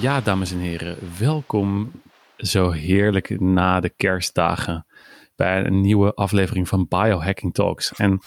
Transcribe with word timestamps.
Ja, 0.00 0.20
dames 0.20 0.52
en 0.52 0.58
heren, 0.58 0.96
welkom 1.18 1.92
zo 2.36 2.70
heerlijk 2.70 3.40
na 3.40 3.80
de 3.80 3.88
kerstdagen 3.88 4.86
bij 5.36 5.64
een 5.64 5.80
nieuwe 5.80 6.14
aflevering 6.14 6.68
van 6.68 6.86
Biohacking 6.88 7.54
Talks. 7.54 7.92
En 7.94 8.20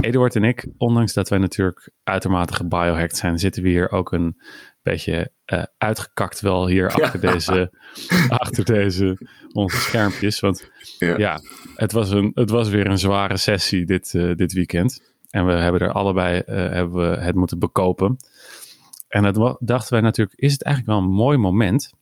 Eduard 0.00 0.36
en 0.36 0.44
ik, 0.44 0.66
ondanks 0.76 1.12
dat 1.12 1.28
wij 1.28 1.38
natuurlijk 1.38 1.90
uitermate 2.04 2.54
gebiohacked 2.54 3.16
zijn, 3.16 3.38
zitten 3.38 3.62
we 3.62 3.68
hier 3.68 3.90
ook 3.90 4.12
een 4.12 4.40
beetje 4.82 5.32
uh, 5.52 5.62
uitgekakt 5.78 6.40
wel 6.40 6.66
hier 6.66 6.90
achter, 6.90 7.20
deze, 7.20 7.72
achter 8.28 8.64
deze 8.64 9.18
onze 9.52 9.76
schermpjes. 9.76 10.40
Want 10.40 10.70
ja, 10.98 11.18
ja 11.18 11.40
het, 11.74 11.92
was 11.92 12.10
een, 12.10 12.30
het 12.34 12.50
was 12.50 12.68
weer 12.68 12.86
een 12.86 12.98
zware 12.98 13.36
sessie 13.36 13.84
dit, 13.84 14.14
uh, 14.14 14.34
dit 14.34 14.52
weekend. 14.52 15.16
En 15.30 15.46
we 15.46 15.52
hebben 15.52 15.80
er 15.80 15.92
allebei 15.92 16.42
uh, 16.46 16.54
hebben 16.54 17.10
we 17.10 17.16
het 17.16 17.34
moeten 17.34 17.58
bekopen. 17.58 18.16
En 19.08 19.22
dat 19.22 19.56
dachten 19.60 19.92
wij 19.92 20.00
natuurlijk, 20.00 20.38
is 20.38 20.52
het 20.52 20.62
eigenlijk 20.62 20.98
wel 20.98 21.08
een 21.08 21.14
mooi 21.16 21.38
moment 21.38 21.92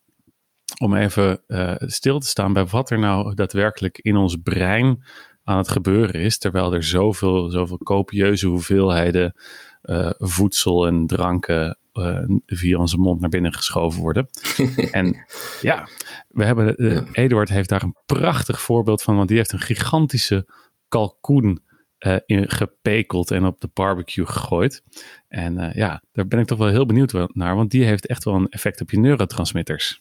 om 0.78 0.94
even 0.94 1.40
uh, 1.48 1.74
stil 1.78 2.18
te 2.18 2.26
staan 2.26 2.52
bij 2.52 2.66
wat 2.66 2.90
er 2.90 2.98
nou 2.98 3.34
daadwerkelijk 3.34 3.98
in 3.98 4.16
ons 4.16 4.36
brein 4.42 5.04
aan 5.44 5.58
het 5.58 5.68
gebeuren 5.68 6.14
is, 6.14 6.38
terwijl 6.38 6.74
er 6.74 6.82
zoveel, 6.82 7.50
zoveel 7.50 7.78
copieuze 7.78 8.46
hoeveelheden 8.46 9.34
uh, 9.82 10.10
voedsel 10.18 10.86
en 10.86 11.06
dranken 11.06 11.78
uh, 11.92 12.22
via 12.46 12.78
onze 12.78 12.98
mond 12.98 13.20
naar 13.20 13.30
binnen 13.30 13.52
geschoven 13.52 14.00
worden. 14.00 14.28
en 14.90 15.24
ja, 15.60 15.88
we 16.28 16.44
hebben. 16.44 16.76
Eduard 17.12 17.48
heeft 17.48 17.68
daar 17.68 17.82
een 17.82 17.96
prachtig 18.06 18.60
voorbeeld 18.60 19.02
van, 19.02 19.16
want 19.16 19.28
die 19.28 19.36
heeft 19.36 19.52
een 19.52 19.58
gigantische 19.58 20.46
kalkoen 20.88 21.62
uh, 22.00 22.16
in, 22.26 22.50
gepekeld 22.50 23.30
en 23.30 23.44
op 23.44 23.60
de 23.60 23.70
barbecue 23.72 24.26
gegooid. 24.26 24.82
En 25.28 25.58
uh, 25.58 25.74
ja, 25.74 26.02
daar 26.12 26.26
ben 26.26 26.38
ik 26.38 26.46
toch 26.46 26.58
wel 26.58 26.68
heel 26.68 26.86
benieuwd 26.86 27.12
naar, 27.32 27.56
want 27.56 27.70
die 27.70 27.84
heeft 27.84 28.06
echt 28.06 28.24
wel 28.24 28.34
een 28.34 28.48
effect 28.48 28.80
op 28.80 28.90
je 28.90 28.98
neurotransmitters. 28.98 30.00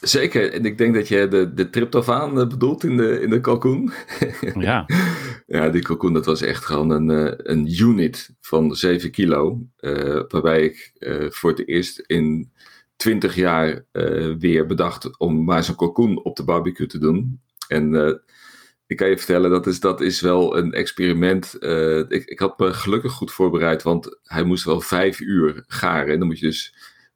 Zeker, 0.00 0.52
en 0.52 0.64
ik 0.64 0.78
denk 0.78 0.94
dat 0.94 1.08
je 1.08 1.28
de, 1.28 1.54
de 1.54 1.70
tryptofaan 1.70 2.40
eh, 2.40 2.46
bedoelt 2.46 2.84
in 2.84 2.96
de, 2.96 3.20
in 3.20 3.30
de 3.30 3.40
kalkoen. 3.40 3.90
Ja. 4.58 4.86
ja, 5.46 5.68
die 5.68 5.82
kalkoen, 5.82 6.12
dat 6.12 6.26
was 6.26 6.42
echt 6.42 6.64
gewoon 6.64 6.90
een, 6.90 7.08
een 7.50 7.80
unit 7.80 8.34
van 8.40 8.76
7 8.76 9.10
kilo. 9.10 9.66
Uh, 9.80 10.22
waarbij 10.28 10.62
ik 10.62 10.92
voor 11.28 11.50
het 11.50 11.68
eerst 11.68 11.98
in 11.98 12.52
20 12.96 13.34
jaar 13.34 13.84
weer 14.38 14.66
bedacht 14.66 15.18
om 15.18 15.44
maar 15.44 15.64
zo'n 15.64 15.74
kalkoen 15.74 16.24
op 16.24 16.36
de 16.36 16.44
barbecue 16.44 16.86
te 16.86 16.98
doen. 16.98 17.40
En 17.68 18.20
ik 18.88 18.96
kan 18.96 19.08
je 19.08 19.16
vertellen, 19.16 19.50
dat 19.50 19.66
is, 19.66 19.80
dat 19.80 20.00
is 20.00 20.20
wel 20.20 20.56
een 20.56 20.72
experiment. 20.72 21.56
Uh, 21.60 21.98
ik, 21.98 22.24
ik 22.24 22.38
had 22.38 22.58
me 22.58 22.72
gelukkig 22.72 23.12
goed 23.12 23.32
voorbereid, 23.32 23.82
want 23.82 24.18
hij 24.22 24.42
moest 24.42 24.64
wel 24.64 24.80
vijf 24.80 25.20
uur 25.20 25.64
garen. 25.66 26.12
En 26.12 26.18
dan 26.18 26.28
moet 26.28 26.38
je 26.38 26.46
dus, 26.46 26.74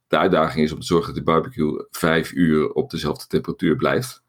de 0.08 0.18
uitdaging 0.18 0.64
is 0.64 0.72
om 0.72 0.80
te 0.80 0.86
zorgen 0.86 1.06
dat 1.06 1.24
de 1.24 1.30
barbecue 1.30 1.86
vijf 1.90 2.32
uur 2.32 2.72
op 2.72 2.90
dezelfde 2.90 3.26
temperatuur 3.26 3.76
blijft. 3.76 4.22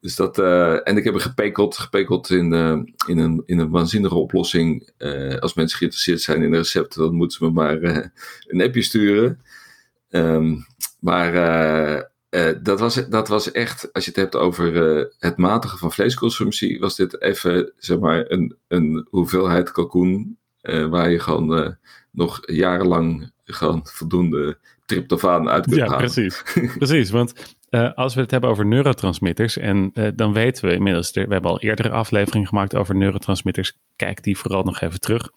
Dus 0.00 0.16
dat, 0.16 0.38
uh, 0.38 0.88
en 0.88 0.96
ik 0.96 1.04
heb 1.04 1.12
hem 1.12 1.22
gepekeld, 1.22 1.78
gepekeld 1.78 2.30
in, 2.30 2.52
uh, 2.52 2.78
in, 3.06 3.18
een, 3.18 3.42
in 3.46 3.58
een 3.58 3.70
waanzinnige 3.70 4.14
oplossing. 4.14 4.90
als 5.40 5.54
mensen 5.54 5.78
geïnteresseerd 5.78 6.20
zijn 6.20 6.42
in 6.42 6.50
de 6.50 6.56
recepten, 6.56 7.02
dan 7.02 7.14
moeten 7.14 7.38
ze 7.38 7.44
me 7.44 7.50
maar 7.50 7.82
een 8.46 8.62
appje 8.62 8.82
sturen. 8.82 9.42
Um, 10.10 10.66
maar 11.00 11.32
uh, 12.30 12.50
dat, 12.62 12.80
was, 12.80 13.08
dat 13.08 13.28
was 13.28 13.52
echt, 13.52 13.92
als 13.92 14.04
je 14.04 14.10
het 14.10 14.20
hebt 14.20 14.36
over 14.36 14.96
uh, 14.98 15.04
het 15.18 15.36
matigen 15.36 15.78
van 15.78 15.92
vleesconsumptie, 15.92 16.80
was 16.80 16.96
dit 16.96 17.20
even, 17.22 17.72
zeg 17.76 17.98
maar, 17.98 18.24
een, 18.30 18.56
een 18.68 19.06
hoeveelheid 19.10 19.72
kalkoen 19.72 20.38
uh, 20.62 20.86
waar 20.86 21.10
je 21.10 21.20
gewoon 21.20 21.76
nog 22.10 22.40
jarenlang 22.46 23.30
gewoon 23.44 23.80
voldoende 23.84 24.58
tryptofaan 24.86 25.48
uit 25.48 25.64
kunt 25.64 25.76
ja, 25.76 25.86
halen. 25.86 25.98
precies. 25.98 26.42
precies, 26.78 27.10
want 27.10 27.56
uh, 27.70 27.92
als 27.94 28.14
we 28.14 28.20
het 28.20 28.30
hebben 28.30 28.50
over 28.50 28.66
neurotransmitters, 28.66 29.56
en 29.56 29.90
uh, 29.94 30.08
dan 30.14 30.32
weten 30.32 30.68
we 30.68 30.74
inmiddels, 30.74 31.10
we 31.10 31.20
hebben 31.20 31.50
al 31.50 31.60
eerdere 31.60 31.90
afleveringen 31.90 32.48
gemaakt 32.48 32.74
over 32.74 32.96
neurotransmitters, 32.96 33.78
kijk 33.96 34.22
die 34.22 34.38
vooral 34.38 34.62
nog 34.62 34.80
even 34.80 35.00
terug. 35.00 35.30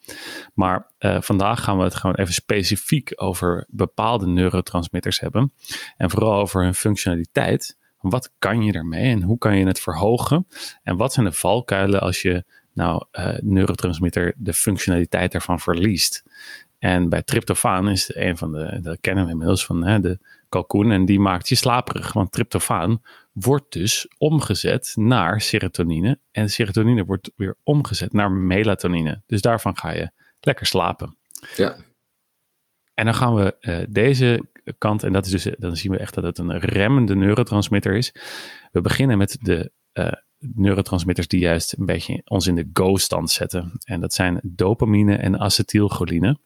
Maar 0.54 0.92
uh, 1.00 1.22
vandaag 1.22 1.64
gaan 1.64 1.78
we 1.78 1.84
het 1.84 1.96
gewoon 1.96 2.16
even 2.16 2.34
specifiek 2.34 3.12
over 3.16 3.66
bepaalde 3.70 4.28
neurotransmitters 4.28 5.20
hebben. 5.20 5.54
En 5.98 6.10
vooral 6.10 6.34
over 6.34 6.64
hun 6.64 6.76
functionaliteit. 6.76 7.80
Wat 8.00 8.32
kan 8.40 8.64
je 8.64 8.74
ermee 8.74 9.12
en 9.12 9.22
hoe 9.22 9.38
kan 9.38 9.58
je 9.58 9.66
het 9.66 9.80
verhogen? 9.80 10.48
En 10.84 10.98
wat 10.98 11.14
zijn 11.14 11.26
de 11.26 11.32
valkuilen 11.32 12.02
als 12.02 12.22
je 12.22 12.44
nou 12.74 13.06
neurotransmitter 13.40 14.34
de 14.38 14.54
functionaliteit 14.54 15.34
ervan 15.34 15.60
verliest? 15.60 16.24
En 16.80 17.10
bij 17.10 17.22
tryptofaan 17.22 17.90
is 17.90 18.16
een 18.16 18.38
van 18.38 18.52
de, 18.52 18.80
dat 18.82 18.98
kennen 19.02 19.26
we 19.26 19.32
inmiddels 19.32 19.66
van 19.66 19.84
hè, 19.84 20.00
de 20.00 20.20
kalkoen 20.52 20.92
en 20.92 21.06
die 21.06 21.20
maakt 21.20 21.50
je 21.50 21.56
slaperig. 21.56 22.14
Want 22.14 22.32
tryptofaan 22.32 23.02
wordt 23.32 23.74
dus 23.74 24.08
omgezet 24.18 24.94
naar 24.96 25.42
serotonine 25.42 26.20
en 26.32 26.50
serotonine 26.50 27.06
wordt 27.06 27.32
weer 27.36 27.58
omgezet 27.64 28.14
naar 28.14 28.32
melatonine. 28.32 29.22
Dus 29.26 29.42
daarvan 29.42 29.78
ga 29.78 29.92
je 29.92 30.12
lekker 30.40 30.66
slapen. 30.66 31.18
Ja. 31.56 31.76
En 32.94 33.06
dan 33.06 33.16
gaan 33.16 33.36
we 33.36 33.56
uh, 33.62 33.80
deze 33.90 34.50
kant, 34.78 35.04
en 35.04 35.14
dat 35.14 35.26
is 35.26 35.32
dus, 35.32 35.56
dan 35.58 35.76
zien 35.76 35.92
we 35.92 35.98
echt 35.98 36.14
dat 36.14 36.24
het 36.24 36.38
een 36.38 36.60
remmende 36.60 37.16
neurotransmitter 37.16 37.96
is. 37.96 38.14
We 38.72 38.82
beginnen 38.82 39.18
met 39.18 39.38
de 39.42 39.72
uh, 39.94 40.12
neurotransmitters 40.38 41.28
die 41.28 41.40
juist 41.40 41.78
een 41.78 41.86
beetje 41.86 42.22
ons 42.26 42.48
in 42.48 42.56
de 42.56 42.70
go-stand 42.74 43.32
zetten. 43.32 43.72
En 43.84 44.00
dat 44.00 44.14
zijn 44.14 44.40
dopamine 44.44 45.16
en 45.16 45.40
acetylcholine. 45.40 46.40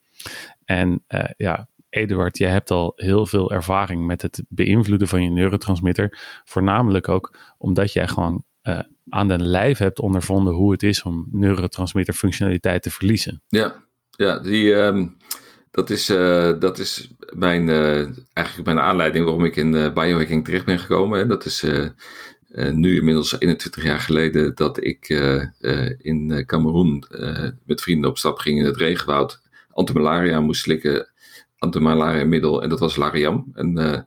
En 0.66 1.04
uh, 1.08 1.24
ja, 1.38 1.68
Eduard, 1.96 2.38
jij 2.38 2.52
hebt 2.52 2.72
al 2.72 2.94
heel 2.96 3.26
veel 3.26 3.52
ervaring 3.52 4.06
met 4.06 4.22
het 4.22 4.44
beïnvloeden 4.50 5.08
van 5.08 5.24
je 5.24 5.30
neurotransmitter. 5.30 6.18
Voornamelijk 6.44 7.10
ook 7.10 7.38
omdat 7.58 7.94
jij 7.94 8.08
gewoon 8.08 8.44
uh, 8.64 8.80
aan 9.10 9.28
de 9.28 9.40
lijf 9.40 9.78
hebt 9.78 10.00
ondervonden 10.00 10.54
hoe 10.54 10.72
het 10.72 10.84
is 10.84 11.04
om 11.04 11.28
neurotransmitterfunctionaliteit 11.32 12.84
te 12.84 12.92
verliezen. 12.92 13.42
Ja, 13.48 13.84
ja 14.10 14.40
die, 14.40 14.74
um, 14.74 15.18
dat, 15.72 15.90
is, 15.90 16.10
uh, 16.10 16.60
dat 16.60 16.80
is 16.80 17.14
mijn, 17.34 17.68
uh, 17.68 18.08
eigenlijk 18.34 18.66
mijn 18.66 18.80
aanleiding 18.80 19.26
waarom 19.26 19.46
ik 19.46 19.56
in 19.56 19.72
biohacking 19.72 20.46
terecht 20.46 20.66
ben 20.66 20.80
gekomen. 20.80 21.28
Dat 21.28 21.46
is 21.46 21.66
nu 22.72 22.96
inmiddels 22.96 23.40
21 23.40 23.84
jaar 23.84 24.00
geleden 24.00 24.56
dat 24.56 24.84
ik 24.84 25.10
in 25.98 26.44
Cameroen 26.46 27.04
met 27.66 27.82
vrienden 27.82 28.10
op 28.10 28.18
stap 28.18 28.38
ging 28.38 28.60
in 28.60 28.66
het 28.66 28.78
regenwoud 28.78 29.44
antimalaria 29.76 30.40
moest 30.40 30.62
slikken, 30.62 31.10
antimalaria 31.66 32.26
middel, 32.26 32.64
en 32.64 32.70
dat 32.70 32.80
was 32.80 32.96
Lariam. 32.96 33.52
En 33.53 33.80
uh, 33.80 34.00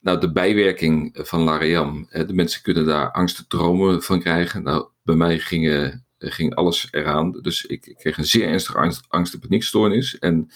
nou, 0.00 0.20
de 0.20 0.32
bijwerking 0.32 1.18
van 1.22 1.40
Lariam, 1.40 2.06
de 2.10 2.34
mensen 2.34 2.62
kunnen 2.62 2.86
daar 2.86 3.10
angstdromen 3.10 4.02
van 4.02 4.20
krijgen. 4.20 4.62
Nou, 4.62 4.88
bij 5.02 5.14
mij 5.14 5.38
ging, 5.38 5.94
ging 6.18 6.54
alles 6.54 6.88
eraan. 6.90 7.32
Dus 7.32 7.64
ik, 7.64 7.94
kreeg 7.98 8.18
een 8.18 8.24
zeer 8.24 8.48
ernstige 8.48 8.78
angst, 9.08 9.34
en 9.34 9.40
paniekstoornis. 9.40 10.18
En 10.18 10.50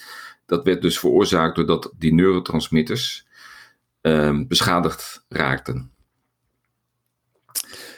dat 0.45 0.63
werd 0.63 0.81
dus 0.81 0.99
veroorzaakt 0.99 1.55
doordat 1.55 1.93
die 1.97 2.13
neurotransmitters 2.13 3.27
uh, 4.01 4.39
beschadigd 4.47 5.25
raakten. 5.29 5.91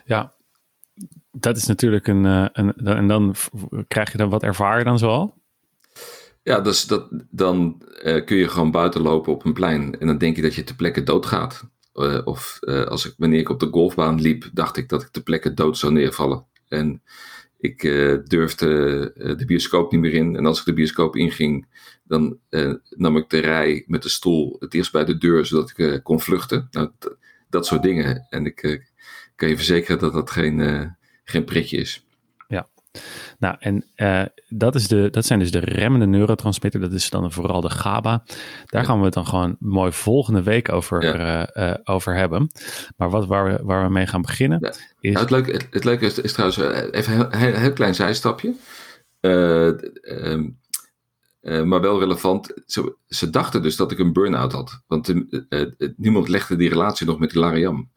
Ja, 0.06 0.34
dat 1.32 1.58
is 1.58 1.66
natuurlijk 1.66 2.08
een, 2.08 2.24
een. 2.24 2.74
En 2.76 3.08
dan 3.08 3.36
krijg 3.88 4.12
je 4.12 4.18
dan 4.18 4.30
wat 4.30 4.44
ervaar 4.44 4.78
je 4.78 4.84
dan 4.84 5.00
zoal? 5.00 5.41
Ja, 6.44 6.60
dus 6.60 6.86
dat, 6.86 7.08
dan 7.30 7.82
uh, 8.04 8.26
kun 8.26 8.38
je 8.38 8.48
gewoon 8.48 8.72
buiten 8.72 9.02
lopen 9.02 9.34
op 9.34 9.46
een 9.46 9.54
plein 9.54 10.00
en 10.00 10.08
dan 10.08 10.18
denk 10.18 10.36
je 10.36 10.42
dat 10.42 10.56
je 10.56 10.64
ter 10.64 10.76
plekke 10.76 11.04
doodgaat. 11.04 11.70
Uh, 11.94 12.22
of 12.24 12.60
uh, 12.62 12.84
als 12.84 13.06
ik, 13.06 13.14
wanneer 13.18 13.40
ik 13.40 13.50
op 13.50 13.60
de 13.60 13.68
golfbaan 13.72 14.22
liep, 14.22 14.50
dacht 14.54 14.78
ik 14.78 14.90
dat 14.90 15.02
ik 15.02 15.08
ter 15.08 15.24
plekke 15.24 15.54
dood 15.54 15.78
zou 15.78 15.94
neervallen. 15.94 16.46
En 16.68 17.02
ik 17.58 17.82
durfde 18.26 18.68
de 19.38 19.46
bioscoop 19.46 19.92
niet 19.92 20.02
meer 20.02 20.14
in. 20.14 20.36
En 20.36 20.46
als 20.46 20.60
ik 20.60 20.66
de 20.66 20.74
bioscoop 20.74 21.16
inging, 21.16 21.68
dan 22.04 22.40
nam 22.90 23.18
ik 23.18 23.30
de 23.30 23.40
rij 23.40 23.84
met 23.88 24.04
de 24.04 24.10
stoel 24.10 24.56
het 24.60 24.74
eerst 24.74 24.92
bij 24.92 25.06
de 25.06 25.18
deur, 25.18 25.46
zodat 25.46 25.74
ik 25.76 26.00
kon 26.04 26.22
vluchten. 26.22 26.68
Nou, 26.72 26.92
dat 27.50 27.66
soort 27.66 27.84
dingen. 27.84 28.26
En 28.30 28.46
ik 28.46 28.88
kan 29.36 29.50
je 29.50 29.56
verzekeren 29.56 30.00
dat 30.00 30.14
dat 30.14 30.32
geen, 30.32 30.96
geen 31.24 31.44
pretje 31.44 31.78
is. 31.78 32.06
Nou, 33.40 33.56
en 33.60 33.86
uh, 33.96 34.24
dat, 34.50 34.76
is 34.76 34.88
de, 34.88 35.10
dat 35.10 35.26
zijn 35.26 35.40
dus 35.40 35.52
de 35.52 35.60
remmende 35.60 36.06
neurotransmitter. 36.06 36.82
Dat 36.82 36.92
is 36.92 37.10
dan 37.10 37.32
vooral 37.32 37.62
de 37.62 37.70
GABA. 37.70 38.24
Daar 38.66 38.86
gaan 38.86 39.00
we 39.00 39.06
het 39.06 39.14
dan 39.14 39.28
gewoon 39.28 39.56
mooi 39.60 39.92
volgende 39.92 40.44
week 40.44 40.72
over, 40.72 41.04
ja. 41.04 41.50
uh, 41.58 41.70
uh, 41.70 41.76
over 41.84 42.16
hebben. 42.16 42.52
Maar 42.98 43.10
wat, 43.10 43.26
waar, 43.26 43.46
we, 43.46 43.60
waar 43.64 43.84
we 43.84 43.92
mee 43.92 44.08
gaan 44.08 44.22
beginnen 44.22 44.60
ja. 44.62 44.74
is... 45.00 45.14
Nou, 45.14 45.20
het, 45.20 45.30
leuke, 45.30 45.52
het, 45.52 45.68
het 45.70 45.84
leuke 45.84 46.06
is, 46.06 46.20
is 46.20 46.34
trouwens, 46.34 46.92
even 46.92 47.20
een 47.20 47.38
heel, 47.38 47.54
heel, 47.54 47.74
klein 47.74 47.96
zijstapje. 47.96 48.56
Um, 49.22 50.60
maar 51.42 51.82
wel 51.82 52.00
relevant. 52.00 52.54
Ze, 52.66 52.96
ze, 53.08 53.30
dachten 53.30 53.62
dus 53.62 53.76
dat 53.76 53.92
ik 53.92 54.00
een 54.00 54.14
burn-out 54.14 54.52
had. 54.52 54.82
Want 54.88 55.14
niemand 55.96 56.28
legde 56.28 56.56
die 56.56 56.70
relatie 56.70 57.08
nog 57.08 57.20
met 57.20 57.34
Lariam. 57.34 57.90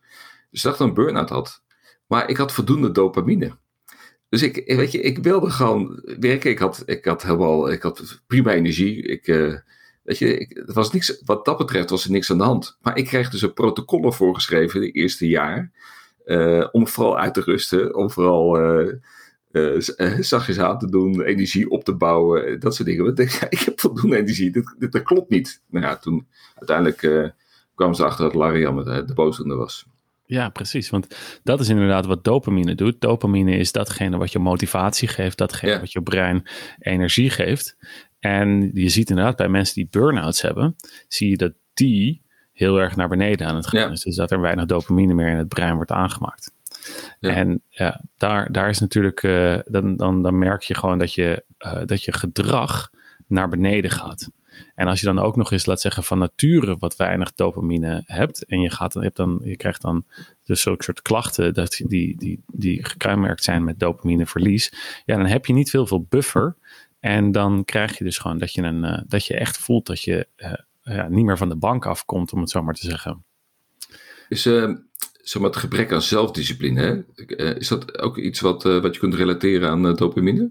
Dus 0.51 0.61
ze 0.61 0.69
dachten 0.69 0.87
dat 0.87 0.97
ik 0.97 0.99
een 0.99 1.05
burn-out 1.05 1.29
had. 1.29 1.63
Maar 2.07 2.29
ik 2.29 2.37
had 2.37 2.53
voldoende 2.53 2.93
dopamine. 2.93 3.57
Dus 4.35 4.43
ik, 4.43 4.77
weet 4.77 4.93
je, 4.93 5.01
ik 5.01 5.19
wilde 5.19 5.51
gewoon 5.51 6.01
werken. 6.19 6.51
Ik 6.51 6.59
had, 6.59 6.83
ik 6.87 7.05
had 7.05 7.23
helemaal, 7.23 7.71
ik 7.71 7.83
had 7.83 8.23
prima 8.27 8.53
energie. 8.53 9.03
Ik, 9.03 9.27
uh, 9.27 9.55
Weet 10.03 10.19
je, 10.19 10.47
het 10.49 10.73
was 10.73 10.93
niks, 10.93 11.21
wat 11.25 11.45
dat 11.45 11.59
betreft 11.59 11.91
was 11.91 12.05
er 12.05 12.11
niks 12.11 12.31
aan 12.31 12.39
de 12.39 12.45
hand. 12.45 12.79
Maar 12.83 12.97
ik 12.97 13.05
kreeg 13.05 13.31
dus 13.31 13.43
een 13.43 13.53
protocollen 13.53 14.13
voorgeschreven 14.13 14.81
de 14.81 14.91
eerste 14.91 15.29
jaar. 15.29 15.71
Uh, 16.27 16.69
om 16.73 16.89
vooral 16.89 17.19
uit 17.19 17.35
te 17.35 17.41
rusten, 17.41 17.95
om 17.95 18.11
vooral 18.11 18.61
uh, 19.53 19.81
zachtjes 20.21 20.59
aan 20.59 20.79
te 20.79 20.91
doen, 20.91 21.23
energie 21.23 21.71
op 21.71 21.85
te 21.85 21.95
bouwen, 21.95 22.61
dat 22.61 22.75
soort 22.75 22.89
dingen. 22.89 23.17
Ik, 23.17 23.33
ik 23.49 23.59
heb 23.59 23.81
voldoende 23.81 24.17
energie, 24.17 24.51
dit, 24.51 24.75
dit, 24.79 24.93
dat 24.93 25.03
klopt 25.03 25.31
niet. 25.31 25.63
Nou 25.71 25.85
ja, 25.85 25.97
toen 25.97 26.27
uiteindelijk 26.55 27.33
kwamen 27.75 27.95
ze 27.95 28.03
erachter 28.03 28.25
dat 28.25 28.35
Larian 28.35 28.85
de, 28.85 29.05
de 29.05 29.15
boosdoener 29.15 29.57
was. 29.57 29.87
Ja, 30.35 30.49
precies. 30.49 30.91
Want 30.91 31.17
dat 31.43 31.61
is 31.61 31.69
inderdaad 31.69 32.07
wat 32.07 32.25
dopamine 32.25 32.75
doet. 32.75 33.01
Dopamine 33.01 33.57
is 33.57 33.73
datgene 33.73 34.17
wat 34.17 34.33
je 34.33 34.39
motivatie 34.39 35.09
geeft, 35.09 35.39
datgene 35.39 35.81
wat 35.81 35.93
je 35.93 36.03
brein 36.03 36.43
energie 36.79 37.31
geeft. 37.31 37.77
En 38.19 38.71
je 38.73 38.89
ziet 38.89 39.11
inderdaad 39.11 39.37
bij 39.37 39.49
mensen 39.49 39.75
die 39.75 39.89
burn-outs 39.91 40.43
hebben, 40.43 40.77
zie 41.09 41.31
je 41.31 41.37
dat 41.37 41.53
die 41.75 42.23
heel 42.53 42.81
erg 42.81 42.97
naar 42.97 43.09
beneden 43.09 43.47
aan 43.47 43.57
het 43.57 43.67
gaan 43.67 43.93
is. 43.93 44.03
Dus 44.03 44.17
dat 44.17 44.31
er 44.31 44.41
weinig 44.41 44.65
dopamine 44.65 45.15
meer 45.15 45.29
in 45.29 45.37
het 45.37 45.49
brein 45.49 45.75
wordt 45.75 45.91
aangemaakt. 45.91 46.53
Ja. 47.21 47.31
En 47.31 47.63
ja, 47.69 48.01
daar, 48.17 48.53
daar 48.53 48.69
is 48.69 48.79
natuurlijk, 48.79 49.23
uh, 49.23 49.59
dan, 49.65 49.97
dan, 49.97 50.23
dan 50.23 50.39
merk 50.39 50.63
je 50.63 50.75
gewoon 50.75 50.99
dat 50.99 51.15
je, 51.15 51.45
uh, 51.59 51.81
dat 51.85 52.03
je 52.03 52.13
gedrag 52.13 52.91
naar 53.27 53.49
beneden 53.49 53.91
gaat. 53.91 54.31
En 54.75 54.87
als 54.87 55.01
je 55.01 55.07
dan 55.07 55.19
ook 55.19 55.37
nog 55.37 55.53
eens, 55.53 55.67
laat 55.67 55.81
zeggen, 55.81 56.05
van 56.05 56.19
nature 56.19 56.77
wat 56.79 56.97
weinig 56.97 57.35
dopamine 57.35 58.03
hebt. 58.07 58.45
En 58.45 58.61
je, 58.61 58.71
gaat, 58.71 58.93
je, 58.95 59.01
hebt 59.01 59.17
dan, 59.17 59.41
je 59.45 59.57
krijgt 59.57 59.83
dan 59.83 60.05
dus 60.45 60.61
zo'n 60.61 60.77
soort 60.79 61.03
klachten 61.03 61.55
dat 61.55 61.83
die, 61.87 62.17
die, 62.17 62.43
die 62.47 62.85
zijn 63.35 63.65
met 63.65 63.79
dopamineverlies. 63.79 64.73
Ja, 65.05 65.17
dan 65.17 65.27
heb 65.27 65.47
je 65.47 65.53
niet 65.53 65.71
veel, 65.71 65.87
veel 65.87 66.07
buffer. 66.09 66.57
En 67.01 67.33
dan 67.33 67.65
krijg 67.65 67.99
je 67.99 68.05
dus 68.05 68.19
gewoon 68.19 68.39
dat 68.39 68.53
je, 68.53 68.63
een, 68.63 68.85
uh, 68.85 68.99
dat 69.07 69.27
je 69.27 69.35
echt 69.35 69.59
voelt 69.59 69.87
dat 69.87 70.03
je 70.03 70.29
uh, 70.37 70.53
ja, 70.83 71.09
niet 71.09 71.25
meer 71.25 71.39
van 71.39 71.49
de 71.49 71.57
bank 71.57 71.87
afkomt, 71.87 72.33
om 72.33 72.41
het 72.41 72.51
zo 72.51 72.63
maar 72.63 72.75
te 72.75 72.87
zeggen. 72.87 73.25
Is 74.29 74.47
uh, 74.47 74.77
zeg 75.23 75.43
maar 75.43 75.51
het 75.51 75.59
gebrek 75.59 75.93
aan 75.93 76.03
zelfdiscipline, 76.03 76.81
hè? 76.81 77.57
is 77.59 77.69
dat 77.69 77.99
ook 77.99 78.19
iets 78.19 78.41
wat, 78.41 78.63
wat 78.63 78.95
je 78.95 79.01
kunt 79.01 79.15
relateren 79.15 79.71
aan 79.71 79.95
dopamine? 79.95 80.51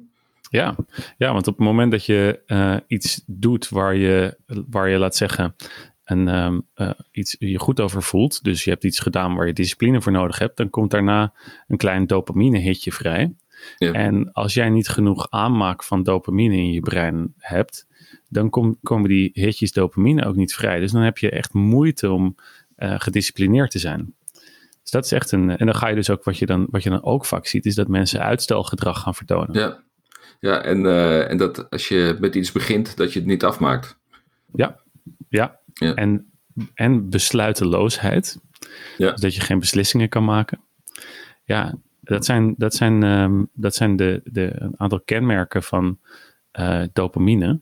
Ja. 0.53 0.75
ja, 1.17 1.33
want 1.33 1.47
op 1.47 1.57
het 1.57 1.65
moment 1.65 1.91
dat 1.91 2.05
je 2.05 2.41
uh, 2.47 2.77
iets 2.87 3.23
doet 3.25 3.69
waar 3.69 3.95
je, 3.95 4.37
waar 4.69 4.89
je 4.89 4.97
laat 4.97 5.15
zeggen, 5.15 5.55
een, 6.03 6.27
um, 6.27 6.67
uh, 6.75 6.89
iets 7.11 7.35
je 7.39 7.59
goed 7.59 7.79
over 7.79 8.03
voelt, 8.03 8.43
dus 8.43 8.63
je 8.63 8.69
hebt 8.69 8.83
iets 8.83 8.99
gedaan 8.99 9.35
waar 9.35 9.47
je 9.47 9.53
discipline 9.53 10.01
voor 10.01 10.11
nodig 10.11 10.39
hebt, 10.39 10.57
dan 10.57 10.69
komt 10.69 10.91
daarna 10.91 11.33
een 11.67 11.77
klein 11.77 12.07
dopamine-hitje 12.07 12.91
vrij. 12.91 13.33
Ja. 13.77 13.91
En 13.91 14.31
als 14.31 14.53
jij 14.53 14.69
niet 14.69 14.87
genoeg 14.87 15.27
aanmaak 15.29 15.83
van 15.83 16.03
dopamine 16.03 16.55
in 16.55 16.71
je 16.71 16.79
brein 16.79 17.33
hebt, 17.37 17.87
dan 18.29 18.49
kom, 18.49 18.77
komen 18.83 19.09
die 19.09 19.31
hitjes 19.33 19.71
dopamine 19.71 20.25
ook 20.25 20.35
niet 20.35 20.53
vrij. 20.53 20.79
Dus 20.79 20.91
dan 20.91 21.01
heb 21.01 21.17
je 21.17 21.29
echt 21.29 21.53
moeite 21.53 22.11
om 22.11 22.35
uh, 22.77 22.95
gedisciplineerd 22.97 23.71
te 23.71 23.79
zijn. 23.79 24.13
Dus 24.81 24.91
dat 24.91 25.05
is 25.05 25.11
echt 25.11 25.31
een. 25.31 25.57
En 25.57 25.65
dan 25.65 25.75
ga 25.75 25.87
je 25.87 25.95
dus 25.95 26.09
ook, 26.09 26.23
wat 26.23 26.37
je 26.37 26.45
dan, 26.45 26.67
wat 26.69 26.83
je 26.83 26.89
dan 26.89 27.03
ook 27.03 27.25
vaak 27.25 27.45
ziet, 27.45 27.65
is 27.65 27.75
dat 27.75 27.87
mensen 27.87 28.21
uitstelgedrag 28.21 28.99
gaan 28.99 29.15
vertonen. 29.15 29.59
Ja, 29.59 29.83
ja, 30.43 30.63
en, 30.63 30.83
uh, 30.83 31.29
en 31.29 31.37
dat 31.37 31.69
als 31.69 31.87
je 31.87 32.17
met 32.19 32.35
iets 32.35 32.51
begint, 32.51 32.97
dat 32.97 33.13
je 33.13 33.19
het 33.19 33.27
niet 33.27 33.43
afmaakt. 33.43 33.97
Ja, 34.55 34.79
ja. 35.29 35.59
ja. 35.73 35.93
En, 35.93 36.31
en 36.73 37.09
besluiteloosheid. 37.09 38.39
Ja. 38.97 39.11
Dus 39.11 39.21
dat 39.21 39.35
je 39.35 39.41
geen 39.41 39.59
beslissingen 39.59 40.09
kan 40.09 40.23
maken. 40.23 40.59
Ja, 41.43 41.75
dat 41.99 42.25
zijn, 42.25 42.53
dat 42.57 42.73
zijn, 42.73 43.03
um, 43.03 43.49
dat 43.53 43.75
zijn 43.75 43.95
de, 43.95 44.21
de, 44.23 44.53
een 44.55 44.73
aantal 44.77 45.01
kenmerken 45.01 45.63
van 45.63 45.99
uh, 46.59 46.83
dopamine. 46.93 47.59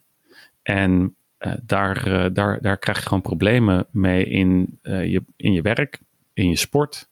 En 0.63 1.15
uh, 1.39 1.53
daar, 1.63 2.07
uh, 2.07 2.25
daar, 2.33 2.61
daar 2.61 2.77
krijg 2.77 2.97
je 2.97 3.03
gewoon 3.03 3.21
problemen 3.21 3.87
mee 3.91 4.25
in, 4.25 4.79
je, 4.83 5.23
in 5.35 5.53
je 5.53 5.61
werk, 5.61 5.99
in 6.33 6.49
je 6.49 6.55
sport 6.55 7.09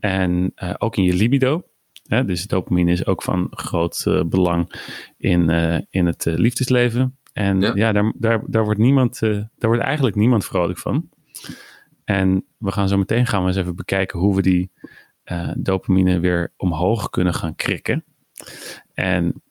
en 0.00 0.52
ook 0.78 0.96
in 0.96 1.04
je 1.04 1.14
libido. 1.14 1.62
Hè? 2.08 2.24
Dus 2.24 2.46
dopamine 2.46 2.92
is 2.92 3.06
ook 3.06 3.22
van 3.22 3.46
groot 3.50 4.04
uh, 4.08 4.22
belang 4.24 4.72
in, 5.16 5.50
uh, 5.50 5.78
in 5.90 6.06
het 6.06 6.26
uh, 6.26 6.34
liefdesleven. 6.34 7.18
En 7.32 7.60
ja, 7.60 7.72
ja 7.74 7.92
daar, 7.92 8.12
daar, 8.16 8.42
daar, 8.46 8.64
wordt 8.64 8.80
niemand, 8.80 9.20
daar 9.20 9.48
wordt 9.58 9.82
eigenlijk 9.82 10.16
niemand 10.16 10.44
vrolijk 10.44 10.78
van. 10.78 11.08
En 12.04 12.44
we 12.56 12.72
gaan 12.72 12.88
zo 12.88 12.98
meteen 12.98 13.26
gaan 13.26 13.42
we 13.42 13.48
eens 13.48 13.56
even 13.56 13.76
bekijken 13.76 14.18
hoe 14.18 14.36
we 14.36 14.42
die 14.42 14.70
dopamine 15.56 16.20
weer 16.20 16.52
omhoog 16.56 17.10
kunnen 17.10 17.34
gaan 17.34 17.54
krikken. 17.54 18.04
En, 18.94 19.42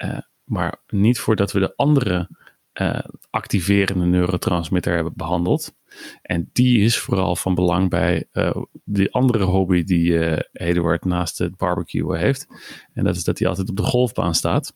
maar 0.44 0.82
niet 0.88 1.20
voordat 1.20 1.52
we 1.52 1.60
de 1.60 1.76
andere 1.76 2.30
activerende 3.30 4.06
neurotransmitter 4.06 4.94
hebben 4.94 5.14
behandeld. 5.16 5.76
En 6.22 6.50
die 6.54 6.80
is 6.80 6.98
vooral 6.98 7.36
van 7.36 7.56
belang 7.56 7.90
bij 7.90 8.28
uh, 8.34 8.56
die 8.84 9.14
andere 9.14 9.44
hobby 9.44 9.84
die 9.84 10.12
uh, 10.12 10.38
Eduard 10.52 11.06
naast 11.06 11.38
het 11.38 11.58
barbecue 11.58 12.18
heeft. 12.18 12.48
En 12.94 13.04
dat 13.04 13.16
is 13.16 13.24
dat 13.24 13.40
hij 13.40 13.48
altijd 13.48 13.70
op 13.70 13.76
de 13.76 13.84
golfbaan 13.84 14.36
staat. 14.36 14.74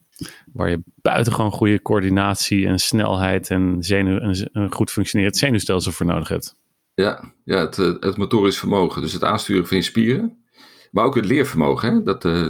Waar 0.53 0.69
je 0.69 0.83
buitengewoon 0.95 1.51
goede 1.51 1.81
coördinatie 1.81 2.67
en 2.67 2.79
snelheid 2.79 3.49
en, 3.49 3.77
zenuw, 3.79 4.17
en 4.17 4.49
een 4.51 4.73
goed 4.73 4.91
functionerend 4.91 5.37
zenuwstelsel 5.37 5.91
voor 5.91 6.05
nodig 6.05 6.27
hebt. 6.27 6.55
Ja, 6.93 7.33
ja 7.43 7.57
het, 7.57 7.79
eh, 7.79 7.93
het 7.99 8.17
motorisch 8.17 8.59
vermogen. 8.59 9.01
Dus 9.01 9.13
het 9.13 9.23
aansturen 9.23 9.67
van 9.67 9.77
je 9.77 9.83
spieren. 9.83 10.45
Maar 10.91 11.05
ook 11.05 11.15
het 11.15 11.25
leervermogen. 11.25 11.93
Hè? 11.93 12.03
Dat, 12.03 12.25
uh, 12.25 12.47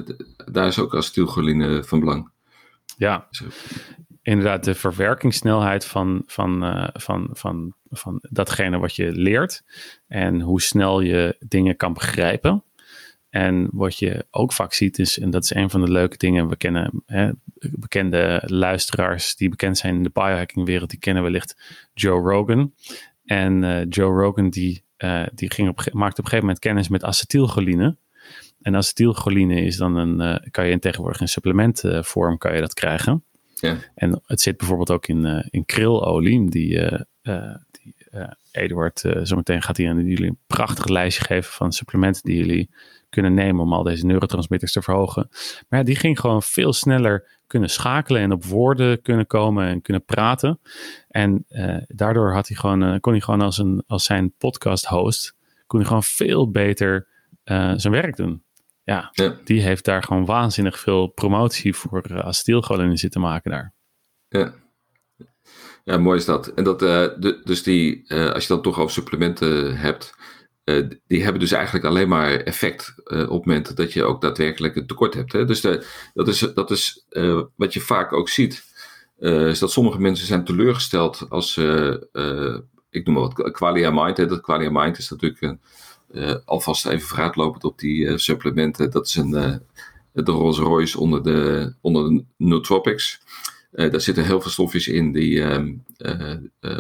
daar 0.52 0.68
is 0.68 0.80
ook 0.80 0.96
acetylcholine 0.96 1.84
van 1.84 2.00
belang. 2.00 2.32
Ja, 2.98 3.28
inderdaad 4.22 4.64
de 4.64 4.76
verwerkingssnelheid 4.76 5.86
van, 5.86 6.24
van, 6.26 6.64
uh, 6.64 6.88
van, 6.94 7.30
van, 7.32 7.76
van 7.90 8.20
datgene 8.30 8.80
wat 8.80 8.96
je 8.96 9.12
leert. 9.12 9.64
En 10.08 10.42
hoe 10.42 10.62
snel 10.62 11.02
je 11.02 11.36
dingen 11.40 11.76
kan 11.76 11.94
begrijpen. 11.94 12.64
En 13.30 13.70
wat 13.72 14.00
je 14.00 14.26
ook 14.32 14.54
vaak 14.54 14.74
ziet 14.74 15.00
is, 15.00 15.20
en 15.20 15.30
dat 15.30 15.44
is 15.44 15.54
een 15.54 15.70
van 15.70 15.82
de 15.82 15.92
leuke 15.92 16.18
dingen, 16.18 16.48
we 16.48 16.56
kennen 16.56 17.04
hè, 17.06 17.30
bekende 17.60 18.44
luisteraars 18.46 19.36
die 19.36 19.50
bekend 19.50 19.78
zijn 19.78 19.96
in 19.96 20.04
de 20.04 20.10
biohacking 20.14 20.66
wereld, 20.66 20.90
die 20.90 21.00
kennen 21.00 21.24
wellicht 21.24 21.62
Joe 21.94 22.32
Rogan. 22.32 22.74
En 23.26 23.64
uh, 23.64 23.86
Joe 23.90 24.22
Rogan 24.22 24.50
die, 24.50 24.84
uh, 24.98 25.26
die 25.34 25.52
ging 25.52 25.70
op, 25.70 25.76
maakte 25.78 25.94
op 25.94 26.02
een 26.02 26.14
gegeven 26.14 26.40
moment 26.40 26.60
kennis 26.60 26.88
met 26.88 27.04
acetylcholine. 27.04 27.98
En 28.62 28.76
acetylcholine 28.76 29.62
is 29.62 29.78
dan 29.78 29.96
een, 29.96 30.42
kan 30.52 30.66
je 30.66 30.72
in 30.72 30.80
tegenwoordig 30.80 31.22
in 31.22 31.28
supplementvorm 31.28 32.38
kan 32.38 32.56
je 32.56 32.62
dat 32.62 32.74
krijgen. 32.74 33.24
En 33.96 34.22
het 34.26 34.42
zit 34.42 34.58
bijvoorbeeld 34.58 34.92
ook 34.92 35.08
in, 35.08 35.26
uh, 35.26 35.44
in 35.50 35.66
krilolie, 35.66 36.50
die, 36.50 37.02
uh, 37.24 37.56
die 37.72 37.96
Eduard, 38.52 39.04
zometeen 39.24 39.62
gaat 39.62 39.78
hij 39.78 39.90
aan 39.90 40.06
jullie 40.06 40.30
een 40.30 40.38
prachtig 40.48 40.88
lijstje 40.88 41.24
geven 41.24 41.52
van 41.52 41.72
supplementen 41.72 42.22
die 42.24 42.38
jullie 42.38 42.70
kunnen 43.10 43.34
nemen 43.34 43.62
om 43.62 43.74
al 43.74 43.84
deze 43.84 44.06
neurotransmitters 44.06 44.72
te 44.72 44.82
verhogen. 44.82 45.28
Maar 45.70 45.80
ja, 45.80 45.86
die 45.86 45.96
ging 45.96 46.20
gewoon 46.20 46.44
veel 46.44 46.74
sneller 46.74 47.40
kunnen 47.48 47.70
schakelen 47.70 48.22
en 48.22 48.32
op 48.32 48.46
woorden 48.46 49.02
kunnen 49.02 49.28
komen 49.28 49.68
en 49.68 49.82
kunnen 49.82 50.04
praten. 50.04 50.60
En 51.08 51.46
daardoor 51.88 52.34
had 52.34 52.48
hij 52.48 52.58
gewoon, 52.58 53.00
kon 53.00 53.12
hij 53.12 53.22
gewoon 53.22 53.42
als, 53.42 53.58
een, 53.58 53.84
als 53.88 54.04
zijn 54.04 54.34
podcast 54.38 54.86
host, 54.86 55.36
kon 55.68 55.80
hij 55.80 55.88
gewoon 55.88 56.04
veel 56.04 56.52
beter 56.52 57.08
zijn 57.76 57.92
werk 57.92 58.16
doen. 58.16 58.44
Ja, 58.92 59.12
die 59.44 59.62
heeft 59.62 59.86
daar 59.86 60.04
gewoon 60.04 60.26
waanzinnig 60.26 60.80
veel 60.80 61.08
promotie 61.08 61.76
voor 61.76 62.04
uh, 62.12 62.80
in 62.90 62.98
zitten 62.98 63.22
maken 63.22 63.52
daar. 63.52 63.74
Ja. 64.28 64.54
Ja, 65.84 65.98
mooi 65.98 66.18
is 66.18 66.26
dat. 66.26 66.48
En 66.48 66.64
dat, 66.64 66.82
uh, 66.82 66.90
de, 66.90 67.42
dus 67.44 67.64
die, 67.64 68.04
uh, 68.08 68.32
als 68.32 68.48
je 68.48 68.54
dan 68.54 68.62
toch 68.62 68.80
over 68.80 68.92
supplementen 68.92 69.78
hebt, 69.78 70.16
uh, 70.64 70.88
die 71.08 71.24
hebben 71.24 71.42
dus 71.42 71.52
eigenlijk 71.52 71.86
alleen 71.86 72.08
maar 72.08 72.32
effect 72.32 72.94
op 73.06 73.18
het 73.18 73.30
moment 73.30 73.76
dat 73.76 73.94
je 73.94 74.04
ook 74.04 74.22
daadwerkelijk 74.22 74.76
een 74.76 74.88
tekort 74.88 75.14
hebt. 75.14 75.32
Hè? 75.32 75.46
Dus 75.46 75.62
de, 75.62 75.86
dat 76.14 76.28
is, 76.28 76.40
dat 76.40 76.72
is 76.72 77.06
wat 77.56 77.74
je 77.74 77.80
vaak 77.80 78.14
ook 78.14 78.30
ziet, 78.30 78.64
is 79.20 79.60
dat 79.60 79.72
sommige 79.72 80.00
mensen 80.00 80.28
zijn 80.28 80.44
teleurgesteld 80.44 81.26
als, 81.30 81.58
ik 82.90 83.06
noem 83.06 83.14
maar 83.14 83.30
wat, 83.34 83.52
Qualia 83.52 83.92
Mind. 83.92 84.18
Hè? 84.18 84.26
Dat 84.26 84.42
Qualia 84.42 84.70
Mind 84.70 84.98
is 84.98 85.10
natuurlijk 85.10 85.42
een 85.42 85.62
alvast 86.46 86.86
even 86.86 87.08
vooruitlopend 87.08 87.64
op 87.64 87.80
die 87.80 88.06
uh, 88.06 88.18
supplementen. 88.18 88.92
Dat 88.92 89.08
is 89.08 89.16
een, 89.16 89.34
uh, 89.34 89.56
de 90.14 90.32
Rolls 90.32 90.58
Royce 90.58 91.00
onder 91.00 91.24
de, 91.24 91.74
onder 91.82 92.10
de 92.10 92.24
nootropics. 92.38 93.22
daar 93.72 94.02
zitten 94.02 94.26
heel 94.26 94.42
veel 94.42 94.52
stofjes 94.52 94.88
in 94.88 95.12
die 95.12 95.44
ehm, 95.44 95.74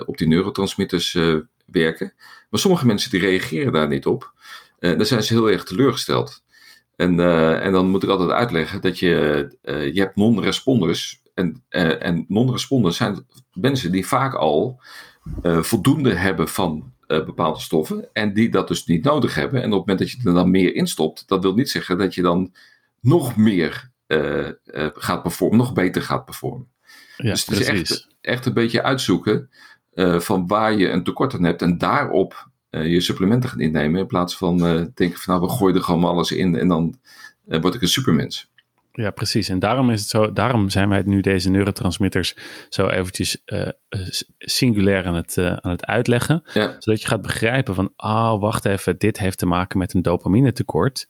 op 0.06 0.18
die 0.18 0.28
neurotransmitters 0.28 1.18
werken. 1.66 2.14
Maar 2.50 2.60
sommige 2.60 2.86
mensen 2.86 3.12
die 3.12 3.20
reageren 3.20 3.74
daar 3.74 3.88
niet 3.88 4.06
op. 4.06 4.34
dan 4.80 5.06
zijn 5.06 5.24
ze 5.24 5.34
heel 5.34 5.52
erg 5.52 5.64
teleurgesteld. 5.64 6.44
En, 6.96 7.20
en 7.62 7.72
dan 7.72 7.90
moet 7.90 8.04
ik 8.04 8.10
altijd 8.10 8.30
uitleggen 8.30 8.82
dat 8.82 9.00
je, 9.00 9.48
je 9.64 10.00
hebt 10.00 10.16
non-responders. 10.16 11.22
En, 11.34 11.64
en 12.00 12.26
non-responders 12.28 12.98
zijn 12.98 13.26
mensen 13.54 13.92
die 13.92 14.08
vaak 14.08 14.34
al 14.34 14.82
voldoende 15.44 16.14
hebben 16.14 16.48
van 16.48 16.94
uh, 17.12 17.25
bepaalde 17.25 17.60
stoffen 17.60 18.10
en 18.13 18.34
die 18.34 18.50
dat 18.50 18.68
dus 18.68 18.86
niet 18.86 19.03
nodig 19.03 19.36
hebben. 19.36 19.62
En 19.62 19.74
op 19.74 19.77
het 19.77 19.88
moment 19.88 20.00
dat 20.00 20.12
je 20.12 20.30
er 20.30 20.34
dan 20.34 20.51
meer 20.51 20.75
in 20.75 20.88
stopt, 20.88 21.27
dat 21.27 21.41
wil 21.41 21.53
niet 21.53 21.70
zeggen 21.70 21.98
dat 21.98 22.15
je 22.15 22.22
dan 22.22 22.53
nog 23.00 23.36
meer 23.36 23.91
uh, 24.08 24.48
uh, 24.65 24.88
gaat 24.94 25.22
performen, 25.22 25.58
nog 25.58 25.74
beter 25.74 26.01
gaat 26.01 26.25
performen. 26.25 26.68
Ja, 27.18 27.32
dus 27.32 27.46
het 27.46 27.60
is 27.60 27.68
echt, 27.68 28.08
echt 28.22 28.46
een 28.46 28.53
beetje 28.53 28.84
uitzoeken 28.84 29.50
van 30.18 30.48
waar 30.48 30.74
je 30.74 30.89
een 30.89 31.03
tekort 31.03 31.34
aan 31.34 31.44
hebt 31.44 31.62
en 31.62 31.77
daarop 31.77 32.50
je 32.70 33.01
supplementen 33.01 33.50
gaat 33.50 33.60
innemen. 33.60 34.00
In 34.00 34.08
plaats 34.08 34.38
van 34.38 34.58
denken 34.94 35.20
van 35.20 35.36
nou 35.36 35.41
we 35.41 35.50
gooien 35.50 35.75
er 35.75 35.84
gewoon 35.84 36.03
alles 36.03 36.32
in 36.32 36.56
en 36.56 36.68
dan 36.68 37.00
word 37.44 37.74
ik 37.74 37.82
een 37.82 37.88
supermens. 37.88 38.50
Ja, 38.93 39.12
precies. 39.12 39.50
En 39.50 39.60
daarom 39.60 39.89
is 39.89 40.00
het 40.00 40.10
zo, 40.10 40.33
daarom 40.33 40.69
zijn 40.69 40.89
wij 40.89 41.01
nu 41.05 41.21
deze 41.21 41.50
neurotransmitters 41.50 42.36
zo 42.69 42.88
eventjes 42.88 43.41
uh, 43.45 43.67
singulair 44.38 45.05
aan 45.05 45.15
het, 45.15 45.38
uh, 45.38 45.53
aan 45.53 45.71
het 45.71 45.86
uitleggen. 45.86 46.43
Zodat 46.53 47.01
je 47.01 47.07
gaat 47.07 47.21
begrijpen 47.21 47.75
van, 47.75 47.93
ah, 47.95 48.33
oh, 48.33 48.41
wacht 48.41 48.65
even, 48.65 48.98
dit 48.98 49.19
heeft 49.19 49.38
te 49.38 49.45
maken 49.45 49.77
met 49.77 49.93
een 49.93 50.01
dopamine 50.01 50.51
tekort. 50.51 51.07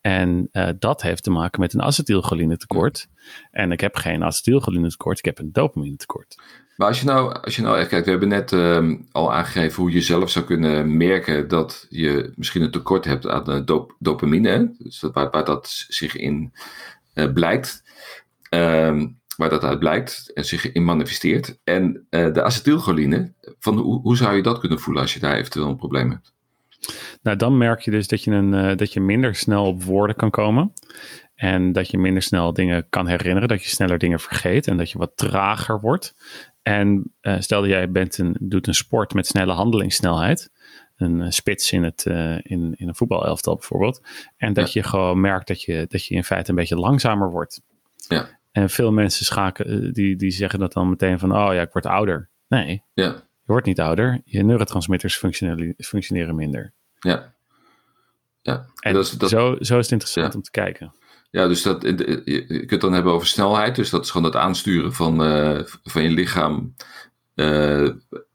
En 0.00 0.48
uh, 0.52 0.68
dat 0.78 1.02
heeft 1.02 1.22
te 1.22 1.30
maken 1.30 1.60
met 1.60 1.74
een 1.74 1.82
acetylcholine 1.82 2.56
tekort. 2.56 3.08
En 3.50 3.72
ik 3.72 3.80
heb 3.80 3.96
geen 3.96 4.24
acetylcholine 4.24 4.88
tekort, 4.88 5.18
ik 5.18 5.24
heb 5.24 5.38
een 5.38 5.52
dopamine 5.52 5.96
tekort. 5.96 6.36
Maar 6.76 6.88
als 6.88 7.00
je 7.00 7.06
nou, 7.06 7.40
als 7.40 7.56
je 7.56 7.62
nou 7.62 7.78
echt 7.78 7.88
kijkt, 7.88 8.04
we 8.04 8.10
hebben 8.10 8.28
net 8.28 8.52
uh, 8.52 8.98
al 9.12 9.34
aangegeven 9.34 9.82
hoe 9.82 9.92
je 9.92 10.00
zelf 10.00 10.30
zou 10.30 10.44
kunnen 10.44 10.96
merken 10.96 11.48
dat 11.48 11.86
je 11.88 12.32
misschien 12.34 12.62
een 12.62 12.70
tekort 12.70 13.04
hebt 13.04 13.26
aan 13.26 13.64
dop 13.64 13.96
dopamine. 13.98 14.74
Dus 14.78 15.00
waar, 15.00 15.30
waar 15.30 15.44
dat 15.44 15.84
zich 15.88 16.16
in 16.16 16.52
blijkt. 17.34 17.82
Ehm, 18.48 19.06
waar 19.40 19.48
dat 19.48 19.64
uit 19.64 19.78
blijkt 19.78 20.30
en 20.34 20.44
zich 20.44 20.72
in 20.72 20.84
manifesteert. 20.84 21.58
En 21.64 22.06
uh, 22.10 22.32
de 22.32 22.42
acetylcholine, 22.42 23.32
van 23.58 23.78
hoe, 23.78 24.00
hoe 24.00 24.16
zou 24.16 24.36
je 24.36 24.42
dat 24.42 24.58
kunnen 24.58 24.80
voelen 24.80 25.02
als 25.02 25.14
je 25.14 25.20
daar 25.20 25.36
eventueel 25.36 25.68
een 25.68 25.76
probleem 25.76 26.10
hebt? 26.10 26.32
Nou, 27.22 27.36
dan 27.36 27.58
merk 27.58 27.80
je 27.80 27.90
dus 27.90 28.08
dat 28.08 28.24
je, 28.24 28.30
een, 28.30 28.52
uh, 28.52 28.76
dat 28.76 28.92
je 28.92 29.00
minder 29.00 29.34
snel 29.34 29.66
op 29.66 29.82
woorden 29.82 30.16
kan 30.16 30.30
komen. 30.30 30.72
En 31.34 31.72
dat 31.72 31.90
je 31.90 31.98
minder 31.98 32.22
snel 32.22 32.52
dingen 32.52 32.86
kan 32.88 33.06
herinneren. 33.06 33.48
Dat 33.48 33.62
je 33.62 33.68
sneller 33.68 33.98
dingen 33.98 34.20
vergeet. 34.20 34.66
En 34.66 34.76
dat 34.76 34.90
je 34.90 34.98
wat 34.98 35.12
trager 35.14 35.80
wordt. 35.80 36.14
En 36.62 37.14
stel 37.20 37.60
dat 37.60 37.70
jij 37.70 37.90
bent 37.90 38.18
een, 38.18 38.36
doet 38.40 38.66
een 38.66 38.74
sport 38.74 39.14
met 39.14 39.26
snelle 39.26 39.52
handelingssnelheid. 39.52 40.50
Een 41.00 41.32
spits 41.32 41.72
in, 41.72 41.82
het, 41.82 42.04
uh, 42.08 42.38
in, 42.42 42.74
in 42.76 42.88
een 42.88 42.94
voetbalelftal 42.94 43.54
bijvoorbeeld. 43.54 44.00
En 44.36 44.52
dat 44.52 44.72
je 44.72 44.82
gewoon 44.82 45.20
merkt 45.20 45.46
dat 45.46 45.62
je, 45.62 45.86
dat 45.88 46.04
je 46.04 46.14
in 46.14 46.24
feite 46.24 46.50
een 46.50 46.56
beetje 46.56 46.76
langzamer 46.76 47.30
wordt. 47.30 47.60
Ja. 48.08 48.38
En 48.52 48.70
veel 48.70 48.92
mensen 48.92 49.24
schaken, 49.24 49.92
die, 49.92 50.16
die 50.16 50.30
zeggen 50.30 50.58
dat 50.58 50.72
dan 50.72 50.88
meteen 50.88 51.18
van, 51.18 51.32
oh 51.36 51.54
ja, 51.54 51.60
ik 51.60 51.72
word 51.72 51.86
ouder. 51.86 52.28
Nee, 52.48 52.82
ja. 52.94 53.04
je 53.04 53.22
wordt 53.44 53.66
niet 53.66 53.80
ouder. 53.80 54.20
Je 54.24 54.44
neurotransmitters 54.44 55.16
functioneren, 55.16 55.74
functioneren 55.78 56.34
minder. 56.34 56.72
Ja. 56.98 57.34
ja. 58.40 58.66
En 58.80 58.94
dat 58.94 59.04
is, 59.04 59.10
dat, 59.10 59.28
zo, 59.28 59.56
zo 59.60 59.78
is 59.78 59.84
het 59.84 59.92
interessant 59.92 60.34
om 60.34 60.42
te 60.42 60.50
kijken. 60.50 60.94
Ja, 61.30 61.48
dus 61.48 61.62
dat, 61.62 61.82
je 61.82 62.44
kunt 62.46 62.70
het 62.70 62.80
dan 62.80 62.92
hebben 62.92 63.12
over 63.12 63.26
snelheid. 63.26 63.76
Dus 63.76 63.90
dat 63.90 64.04
is 64.04 64.10
gewoon 64.10 64.26
het 64.26 64.36
aansturen 64.36 64.92
van, 64.92 65.26
uh, 65.26 65.60
van 65.82 66.02
je 66.02 66.08
lichaam. 66.08 66.74
Uh, 67.34 67.88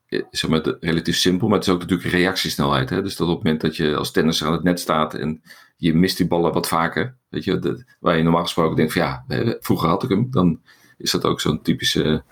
zeg 0.07 0.50
maar, 0.50 0.75
relatief 0.79 1.15
simpel, 1.15 1.47
maar 1.47 1.57
het 1.57 1.67
is 1.67 1.74
ook 1.74 1.79
natuurlijk 1.79 2.09
reactiesnelheid. 2.09 2.89
Hè? 2.89 3.01
Dus 3.01 3.15
dat 3.15 3.27
op 3.27 3.35
het 3.35 3.43
moment 3.43 3.62
dat 3.62 3.75
je 3.75 3.95
als 3.95 4.12
tennisser 4.12 4.47
aan 4.47 4.53
het 4.53 4.63
net 4.63 4.79
staat 4.79 5.13
en 5.13 5.41
je 5.77 5.93
mist 5.93 6.17
die 6.17 6.27
ballen 6.27 6.53
wat 6.53 6.67
vaker, 6.67 7.17
weet 7.29 7.43
je, 7.43 7.59
dat, 7.59 7.83
waar 8.00 8.17
je 8.17 8.24
normaal 8.24 8.43
gesproken 8.43 8.75
denkt 8.75 8.93
van 8.93 9.01
ja, 9.01 9.25
vroeger 9.59 9.89
had 9.89 10.03
ik 10.03 10.09
hem, 10.09 10.27
dan 10.31 10.62
is 10.97 11.12
dat 11.12 11.25
ook 11.25 11.41
zo'n 11.41 11.62
typische 11.62 12.24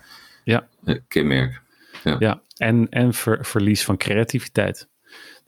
ja. 0.44 0.68
kenmerk. 1.08 1.62
Ja, 2.04 2.16
ja 2.20 2.42
en, 2.58 2.90
en 2.90 3.14
ver, 3.14 3.46
verlies 3.46 3.84
van 3.84 3.98
creativiteit. 3.98 4.90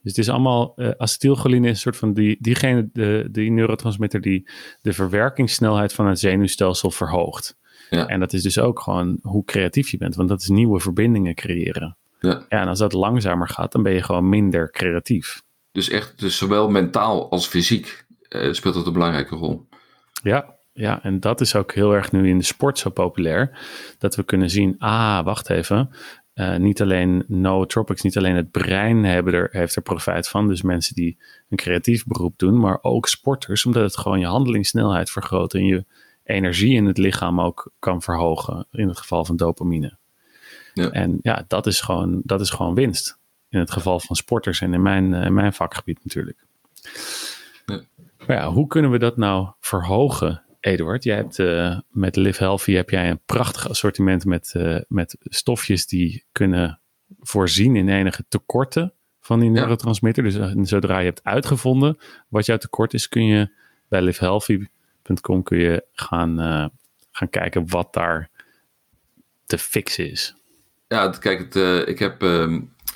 Dus 0.02 0.16
het 0.16 0.18
is 0.18 0.28
allemaal, 0.28 0.72
uh, 0.76 0.90
acetylcholine 0.96 1.66
is 1.66 1.72
een 1.72 1.76
soort 1.76 1.96
van 1.96 2.14
die, 2.14 2.36
diegene, 2.40 2.88
de, 2.92 3.28
die 3.30 3.50
neurotransmitter 3.50 4.20
die 4.20 4.48
de 4.82 4.92
verwerkingssnelheid 4.92 5.92
van 5.92 6.06
het 6.06 6.18
zenuwstelsel 6.18 6.90
verhoogt. 6.90 7.56
Ja. 7.90 8.06
En 8.06 8.20
dat 8.20 8.32
is 8.32 8.42
dus 8.42 8.58
ook 8.58 8.80
gewoon 8.80 9.18
hoe 9.22 9.44
creatief 9.44 9.88
je 9.88 9.96
bent, 9.96 10.14
want 10.14 10.28
dat 10.28 10.40
is 10.40 10.48
nieuwe 10.48 10.80
verbindingen 10.80 11.34
creëren. 11.34 11.96
Ja. 12.26 12.44
ja, 12.48 12.60
en 12.60 12.68
als 12.68 12.78
dat 12.78 12.92
langzamer 12.92 13.48
gaat, 13.48 13.72
dan 13.72 13.82
ben 13.82 13.92
je 13.92 14.02
gewoon 14.02 14.28
minder 14.28 14.70
creatief. 14.70 15.42
Dus 15.72 15.88
echt, 15.88 16.18
dus 16.18 16.36
zowel 16.36 16.70
mentaal 16.70 17.30
als 17.30 17.46
fysiek 17.46 18.04
uh, 18.28 18.52
speelt 18.52 18.74
dat 18.74 18.86
een 18.86 18.92
belangrijke 18.92 19.36
rol. 19.36 19.68
Ja, 20.22 20.54
ja, 20.72 21.02
en 21.02 21.20
dat 21.20 21.40
is 21.40 21.54
ook 21.54 21.72
heel 21.72 21.92
erg 21.92 22.12
nu 22.12 22.28
in 22.28 22.38
de 22.38 22.44
sport 22.44 22.78
zo 22.78 22.90
populair. 22.90 23.58
Dat 23.98 24.14
we 24.14 24.22
kunnen 24.22 24.50
zien, 24.50 24.74
ah, 24.78 25.24
wacht 25.24 25.50
even. 25.50 25.90
Uh, 26.34 26.56
niet 26.56 26.82
alleen 26.82 27.24
nootropics, 27.26 28.02
niet 28.02 28.16
alleen 28.16 28.36
het 28.36 28.50
brein 28.50 29.04
hebben 29.04 29.34
er, 29.34 29.48
heeft 29.52 29.76
er 29.76 29.82
profijt 29.82 30.28
van. 30.28 30.48
Dus 30.48 30.62
mensen 30.62 30.94
die 30.94 31.18
een 31.48 31.56
creatief 31.56 32.04
beroep 32.04 32.38
doen, 32.38 32.60
maar 32.60 32.78
ook 32.82 33.08
sporters, 33.08 33.66
omdat 33.66 33.82
het 33.82 33.96
gewoon 33.96 34.20
je 34.20 34.26
handelingssnelheid 34.26 35.10
vergroot 35.10 35.54
en 35.54 35.64
je 35.64 35.84
energie 36.24 36.74
in 36.74 36.84
het 36.84 36.98
lichaam 36.98 37.40
ook 37.40 37.72
kan 37.78 38.02
verhogen. 38.02 38.66
In 38.70 38.88
het 38.88 38.98
geval 38.98 39.24
van 39.24 39.36
dopamine. 39.36 39.98
Ja. 40.82 40.90
En 40.90 41.18
ja, 41.22 41.44
dat 41.48 41.66
is, 41.66 41.80
gewoon, 41.80 42.20
dat 42.24 42.40
is 42.40 42.50
gewoon 42.50 42.74
winst. 42.74 43.18
In 43.48 43.58
het 43.58 43.70
geval 43.70 44.00
van 44.00 44.16
sporters 44.16 44.60
en 44.60 44.74
in 44.74 44.82
mijn, 44.82 45.14
in 45.14 45.34
mijn 45.34 45.52
vakgebied 45.52 45.98
natuurlijk. 46.04 46.44
Ja. 47.66 47.82
Maar 48.26 48.36
ja, 48.36 48.50
hoe 48.50 48.66
kunnen 48.66 48.90
we 48.90 48.98
dat 48.98 49.16
nou 49.16 49.48
verhogen, 49.60 50.42
Eduard? 50.60 51.04
Jij 51.04 51.16
hebt 51.16 51.38
uh, 51.38 51.78
met 51.90 52.16
Live 52.16 52.42
Healthy 52.42 52.72
heb 52.72 52.90
jij 52.90 53.10
een 53.10 53.20
prachtig 53.26 53.68
assortiment 53.68 54.24
met, 54.24 54.54
uh, 54.56 54.78
met 54.88 55.16
stofjes 55.20 55.86
die 55.86 56.24
kunnen 56.32 56.80
voorzien 57.20 57.76
in 57.76 57.88
enige 57.88 58.24
tekorten 58.28 58.92
van 59.20 59.40
die 59.40 59.50
neurotransmitter. 59.50 60.22
Dus 60.22 60.34
uh, 60.34 60.52
zodra 60.62 60.98
je 60.98 61.04
hebt 61.04 61.24
uitgevonden 61.24 61.98
wat 62.28 62.46
jouw 62.46 62.56
tekort 62.56 62.94
is, 62.94 63.08
kun 63.08 63.24
je 63.26 63.50
bij 63.88 64.02
livehealthy.com 64.02 65.42
kun 65.42 65.58
je 65.58 65.84
gaan, 65.92 66.36
gaan 67.10 67.30
kijken 67.30 67.68
wat 67.68 67.92
daar 67.92 68.30
te 69.46 69.58
fixen 69.58 70.10
is. 70.10 70.36
Ja, 70.88 71.08
kijk, 71.08 71.38
het, 71.38 71.56
uh, 71.56 71.88
ik 71.88 71.98
heb 71.98 72.22
uh, 72.22 72.52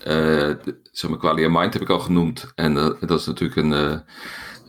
uh, 0.06 0.54
zeg 0.92 1.11
maar, 1.11 1.18
Qualia 1.18 1.49
Mind 1.49 1.73
heb 1.73 1.82
ik 1.82 1.90
al 1.90 1.99
genoemd. 1.99 2.52
En 2.54 2.75
dat 3.00 3.20
is 3.20 3.26
natuurlijk 3.26 3.61
een, 3.61 3.70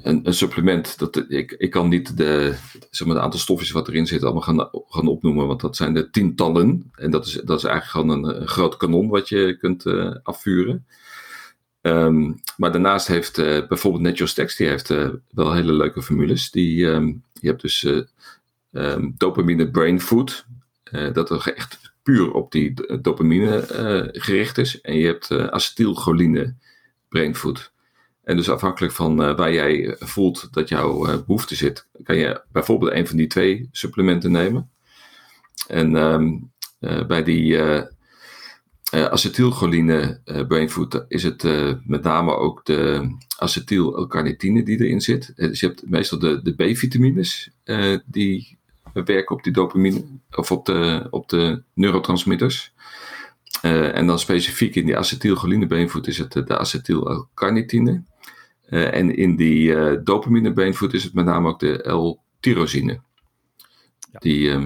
een, 0.03 0.27
een, 0.27 0.33
supplement. 0.33 0.97
Dat, 0.99 1.25
ik, 1.27 1.51
ik 1.51 1.71
kan 1.71 1.89
niet 1.89 2.17
de, 2.17 2.55
zeg 2.89 3.07
maar, 3.07 3.15
de 3.15 3.21
aantal 3.21 3.39
stofjes 3.39 3.71
wat 3.71 3.87
erin 3.87 4.07
zit 4.07 4.23
allemaal 4.23 4.41
gaan, 4.41 4.69
gaan 4.87 5.07
opnoemen. 5.07 5.47
Want 5.47 5.61
dat 5.61 5.75
zijn 5.75 5.93
de 5.93 6.09
tientallen. 6.09 6.91
En 6.95 7.11
dat 7.11 7.25
is, 7.25 7.33
dat 7.33 7.57
is 7.57 7.63
eigenlijk 7.63 8.09
gewoon 8.09 8.25
een, 8.25 8.47
groot 8.47 8.77
kanon 8.77 9.09
wat 9.09 9.29
je 9.29 9.57
kunt 9.59 9.85
afvuren. 10.23 10.85
Um, 11.81 12.41
maar 12.57 12.71
daarnaast 12.71 13.07
heeft 13.07 13.35
bijvoorbeeld 13.67 14.03
Netjostex, 14.03 14.55
die 14.55 14.67
heeft 14.67 14.93
wel 15.31 15.53
hele 15.53 15.73
leuke 15.73 16.01
formules. 16.01 16.51
Die, 16.51 16.85
um, 16.85 17.23
je 17.33 17.47
hebt 17.47 17.61
dus 17.61 17.87
dopamine 19.17 19.71
brain 19.71 20.01
food. 20.01 20.45
dat 21.13 21.31
is 21.31 21.51
echt 21.51 21.90
op 22.19 22.51
die 22.51 22.99
dopamine 23.01 23.67
uh, 23.71 24.21
gericht 24.21 24.57
is. 24.57 24.81
En 24.81 24.97
je 24.97 25.05
hebt 25.05 25.29
uh, 25.29 25.45
acetylcholine 25.45 26.55
brainfood. 27.09 27.71
En 28.23 28.35
dus 28.35 28.49
afhankelijk 28.49 28.93
van 28.93 29.21
uh, 29.21 29.35
waar 29.35 29.53
jij 29.53 29.95
voelt 29.99 30.47
dat 30.51 30.69
jouw 30.69 31.23
behoefte 31.25 31.55
zit, 31.55 31.87
kan 32.03 32.17
je 32.17 32.41
bijvoorbeeld 32.51 32.91
een 32.91 33.07
van 33.07 33.17
die 33.17 33.27
twee 33.27 33.69
supplementen 33.71 34.31
nemen. 34.31 34.69
En 35.67 35.95
um, 35.95 36.51
bij 37.07 37.23
die 37.23 37.59
acetylcholine 38.91 40.21
brainfood 40.47 41.05
is 41.07 41.23
het 41.23 41.43
met 41.85 42.03
name 42.03 42.35
ook 42.35 42.65
de 42.65 43.11
acetyl-L-carnitine 43.37 44.63
die 44.63 44.79
erin 44.79 45.01
zit. 45.01 45.33
Dus 45.35 45.59
je 45.59 45.67
hebt 45.67 45.89
meestal 45.89 46.19
de, 46.19 46.41
de 46.41 46.53
B-vitamines 46.53 47.51
die 48.05 48.59
we 48.93 49.03
werken 49.03 49.35
op 49.35 49.43
die 49.43 49.53
dopamine 49.53 50.03
of 50.31 50.51
op 50.51 50.65
de, 50.65 51.07
op 51.09 51.29
de 51.29 51.63
neurotransmitters. 51.73 52.73
Uh, 53.65 53.97
en 53.97 54.07
dan 54.07 54.19
specifiek 54.19 54.75
in 54.75 54.85
die 54.85 54.97
acetylcholine-beenvoet 54.97 56.07
is 56.07 56.17
het 56.17 56.31
de 56.31 56.57
acetylcarnitine. 56.57 58.03
Uh, 58.69 58.93
en 58.93 59.15
in 59.15 59.35
die 59.35 59.71
uh, 59.71 59.97
dopamine-beenvoet 60.03 60.93
is 60.93 61.03
het 61.03 61.13
met 61.13 61.25
name 61.25 61.49
ook 61.49 61.59
de 61.59 61.91
L-tyrosine. 61.91 63.01
Ja. 64.11 64.19
Die, 64.19 64.49
uh, 64.49 64.65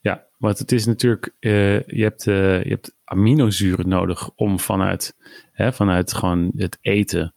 ja, 0.00 0.26
want 0.38 0.58
het 0.58 0.72
is 0.72 0.86
natuurlijk, 0.86 1.32
je, 1.40 1.84
hebt, 1.86 2.24
je 2.24 2.64
hebt 2.68 2.94
aminozuren 3.04 3.88
nodig 3.88 4.30
om 4.34 4.60
vanuit, 4.60 5.16
hè, 5.52 5.72
vanuit 5.72 6.12
gewoon 6.12 6.52
het 6.56 6.78
eten 6.80 7.34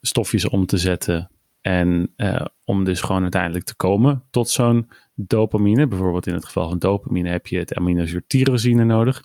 stofjes 0.00 0.48
om 0.48 0.66
te 0.66 0.78
zetten 0.78 1.30
en 1.64 2.12
uh, 2.16 2.44
om 2.64 2.84
dus 2.84 3.00
gewoon 3.00 3.22
uiteindelijk 3.22 3.64
te 3.64 3.76
komen 3.76 4.24
tot 4.30 4.48
zo'n 4.48 4.90
dopamine. 5.14 5.86
Bijvoorbeeld 5.86 6.26
in 6.26 6.34
het 6.34 6.44
geval 6.44 6.68
van 6.68 6.78
dopamine 6.78 7.28
heb 7.28 7.46
je 7.46 7.58
het 7.58 7.74
aminozuur 7.74 8.24
tyrosine 8.26 8.84
nodig. 8.84 9.22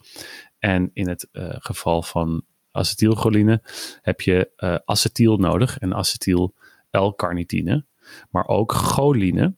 En 0.59 0.89
in 0.93 1.07
het 1.07 1.27
uh, 1.31 1.49
geval 1.49 2.01
van 2.01 2.43
acetylcholine 2.71 3.61
heb 4.01 4.21
je 4.21 4.51
uh, 4.57 4.75
acetyl 4.85 5.37
nodig 5.37 5.77
en 5.77 5.95
acetyl 5.95 6.55
L-carnitine. 6.91 7.85
Maar 8.29 8.47
ook 8.47 8.71
choline. 8.71 9.55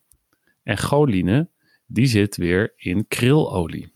En 0.63 0.77
choline, 0.77 1.49
die 1.85 2.05
zit 2.05 2.37
weer 2.37 2.73
in 2.75 3.07
krilolie. 3.07 3.93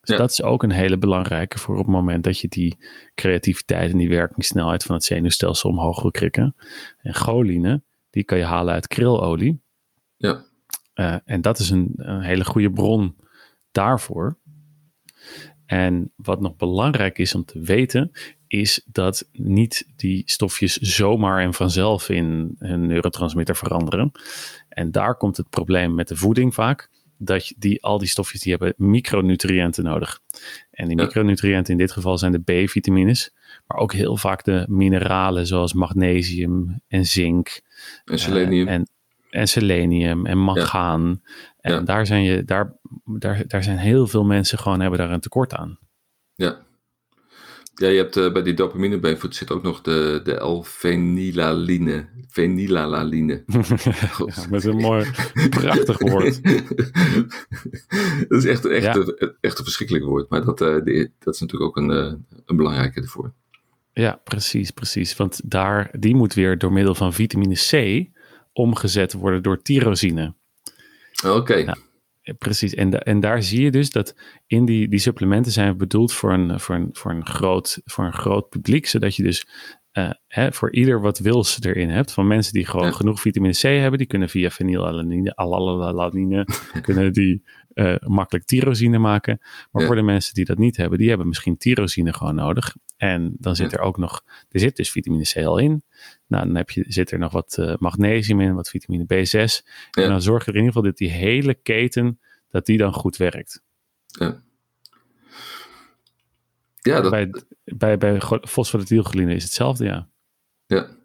Dus 0.00 0.10
ja. 0.10 0.16
dat 0.16 0.30
is 0.30 0.42
ook 0.42 0.62
een 0.62 0.70
hele 0.70 0.98
belangrijke 0.98 1.58
voor 1.58 1.74
op 1.76 1.84
het 1.84 1.94
moment 1.94 2.24
dat 2.24 2.40
je 2.40 2.48
die 2.48 2.76
creativiteit 3.14 3.92
en 3.92 3.98
die 3.98 4.08
werkingssnelheid 4.08 4.82
van 4.82 4.94
het 4.94 5.04
zenuwstelsel 5.04 5.70
omhoog 5.70 6.02
wil 6.02 6.10
krikken. 6.10 6.54
En 6.98 7.14
choline, 7.14 7.82
die 8.10 8.24
kan 8.24 8.38
je 8.38 8.44
halen 8.44 8.74
uit 8.74 8.86
krilolie. 8.86 9.62
Ja. 10.16 10.44
Uh, 10.94 11.16
en 11.24 11.40
dat 11.40 11.58
is 11.58 11.70
een, 11.70 11.92
een, 11.96 12.20
hele 12.20 12.44
goede 12.44 12.70
bron 12.70 13.16
daarvoor. 13.72 14.38
En 15.66 16.12
wat 16.16 16.40
nog 16.40 16.56
belangrijk 16.56 17.18
is 17.18 17.34
om 17.34 17.44
te 17.44 17.60
weten, 17.60 18.10
is 18.46 18.86
dat 18.86 19.28
niet 19.32 19.88
die 19.96 20.22
stofjes 20.26 20.76
zomaar 20.76 21.42
en 21.42 21.54
vanzelf 21.54 22.08
in 22.08 22.56
een 22.58 22.86
neurotransmitter 22.86 23.56
veranderen. 23.56 24.12
En 24.68 24.90
daar 24.90 25.16
komt 25.16 25.36
het 25.36 25.50
probleem 25.50 25.94
met 25.94 26.08
de 26.08 26.16
voeding 26.16 26.54
vaak. 26.54 26.90
Dat 27.18 27.52
die, 27.56 27.82
al 27.82 27.98
die 27.98 28.08
stofjes 28.08 28.40
die 28.40 28.50
hebben 28.50 28.74
micronutriënten 28.76 29.84
nodig. 29.84 30.20
En 30.70 30.86
die 30.86 30.96
micronutriënten 30.96 31.72
in 31.72 31.78
dit 31.78 31.92
geval 31.92 32.18
zijn 32.18 32.32
de 32.32 32.64
B-vitamines. 32.64 33.34
Maar 33.70 33.80
ook 33.80 33.92
heel 33.92 34.16
vaak 34.16 34.44
de 34.44 34.64
mineralen 34.68 35.46
zoals 35.46 35.72
magnesium 35.72 36.82
en 36.88 37.06
zink. 37.06 37.60
En 38.04 38.18
selenium. 38.18 38.68
en, 38.68 38.88
en 39.30 39.48
selenium 39.48 40.26
en 40.26 40.38
mangaan. 40.38 41.22
En 41.60 41.84
Daar, 41.84 42.06
zijn 42.06 42.22
je, 42.22 42.44
daar, 42.44 42.76
daar, 43.04 43.42
daar 43.46 43.62
zijn 43.62 43.78
heel 43.78 44.06
veel 44.06 44.24
mensen 44.24 44.58
gewoon 44.58 44.80
hebben 44.80 44.98
daar 44.98 45.10
een 45.10 45.20
tekort 45.20 45.54
aan. 45.54 45.78
Ja. 46.34 46.58
Ja, 47.74 47.88
je 47.88 47.96
hebt 47.96 48.16
uh, 48.16 48.32
bij 48.32 48.42
die 48.42 48.54
dopamine 48.54 48.98
bijvoet 48.98 49.34
zit 49.34 49.50
ook 49.50 49.62
nog 49.62 49.80
de, 49.80 50.20
de 50.24 50.44
L-fenilaline. 50.44 52.08
Fenilalaline. 52.28 53.44
ja, 54.26 54.46
met 54.50 54.64
een 54.64 54.76
mooi, 54.76 55.10
prachtig 55.50 55.98
woord. 55.98 56.42
dat 58.28 58.38
is 58.38 58.44
echt, 58.44 58.64
echt, 58.64 58.96
een, 58.96 59.36
echt 59.40 59.58
een 59.58 59.64
verschrikkelijk 59.64 60.04
woord. 60.04 60.30
Maar 60.30 60.44
dat, 60.44 60.60
uh, 60.60 60.82
die, 60.84 61.12
dat 61.18 61.34
is 61.34 61.40
natuurlijk 61.40 61.70
ook 61.70 61.76
een, 61.76 61.90
uh, 61.90 62.12
een 62.44 62.56
belangrijke 62.56 63.00
ervoor. 63.00 63.32
Ja, 63.92 64.20
precies, 64.24 64.70
precies. 64.70 65.16
Want 65.16 65.40
daar, 65.44 65.90
die 65.98 66.14
moet 66.14 66.34
weer 66.34 66.58
door 66.58 66.72
middel 66.72 66.94
van 66.94 67.12
vitamine 67.12 67.54
C 67.54 68.04
omgezet 68.52 69.12
worden 69.12 69.42
door 69.42 69.62
tyrosine. 69.62 70.34
Oké. 71.24 71.74
precies. 72.38 72.74
En, 72.74 73.02
en 73.02 73.20
daar 73.20 73.42
zie 73.42 73.62
je 73.62 73.70
dus 73.70 73.90
dat 73.90 74.14
in 74.46 74.64
die, 74.64 74.88
die 74.88 74.98
supplementen 74.98 75.52
zijn 75.52 75.76
bedoeld 75.76 76.12
voor 76.12 76.32
een, 76.32 76.60
voor, 76.60 76.74
een, 76.74 76.88
voor, 76.92 77.10
een 77.10 77.26
groot, 77.26 77.80
voor 77.84 78.04
een 78.04 78.12
groot 78.12 78.48
publiek. 78.48 78.86
Zodat 78.86 79.16
je 79.16 79.22
dus 79.22 79.46
uh, 79.92 80.10
hè, 80.26 80.52
voor 80.52 80.72
ieder 80.72 81.00
wat 81.00 81.18
wils 81.18 81.62
erin 81.62 81.88
hebt. 81.88 82.12
Van 82.12 82.26
mensen 82.26 82.52
die 82.52 82.66
gewoon 82.66 82.94
genoeg 82.94 83.20
vitamine 83.20 83.52
C 83.52 83.62
hebben. 83.62 83.98
Die 83.98 84.06
kunnen 84.06 84.28
via 84.28 84.50
fenylalanine, 84.50 85.36
alalanine, 85.36 86.46
kunnen 86.82 87.12
die 87.12 87.42
uh, 87.74 87.96
makkelijk 87.98 88.46
tyrosine 88.46 88.98
maken. 88.98 89.40
Maar 89.70 89.86
voor 89.86 89.94
de 89.94 90.02
mensen 90.02 90.34
die 90.34 90.44
dat 90.44 90.58
niet 90.58 90.76
hebben, 90.76 90.98
die 90.98 91.08
hebben 91.08 91.28
misschien 91.28 91.56
tyrosine 91.56 92.12
gewoon 92.12 92.34
nodig. 92.34 92.76
En 92.96 93.34
dan 93.38 93.56
zit 93.56 93.72
er 93.72 93.80
ook 93.80 93.96
nog, 93.96 94.22
er 94.50 94.60
zit 94.60 94.76
dus 94.76 94.90
vitamine 94.90 95.24
C 95.24 95.36
al 95.36 95.58
in. 95.58 95.82
Nou, 96.26 96.46
dan 96.46 96.54
heb 96.54 96.70
je, 96.70 96.84
zit 96.88 97.10
er 97.10 97.18
nog 97.18 97.32
wat 97.32 97.56
uh, 97.60 97.74
magnesium 97.78 98.40
in, 98.40 98.54
wat 98.54 98.68
vitamine 98.68 99.04
B6. 99.04 99.66
En 99.90 100.08
dan 100.08 100.22
zorg 100.22 100.44
je 100.44 100.50
er 100.50 100.56
in 100.56 100.64
ieder 100.64 100.72
geval 100.72 100.88
dat 100.88 100.96
die 100.96 101.10
hele 101.10 101.54
keten, 101.54 102.20
dat 102.48 102.66
die 102.66 102.78
dan 102.78 102.92
goed 102.92 103.16
werkt. 103.16 103.62
Ja. 104.06 104.42
Ja, 106.80 107.00
dat... 107.00 107.10
Bij, 107.10 107.30
bij, 107.64 107.98
bij 107.98 108.14
is 109.34 109.42
hetzelfde, 109.42 109.84
ja. 109.84 110.08
Ja. 110.66 110.98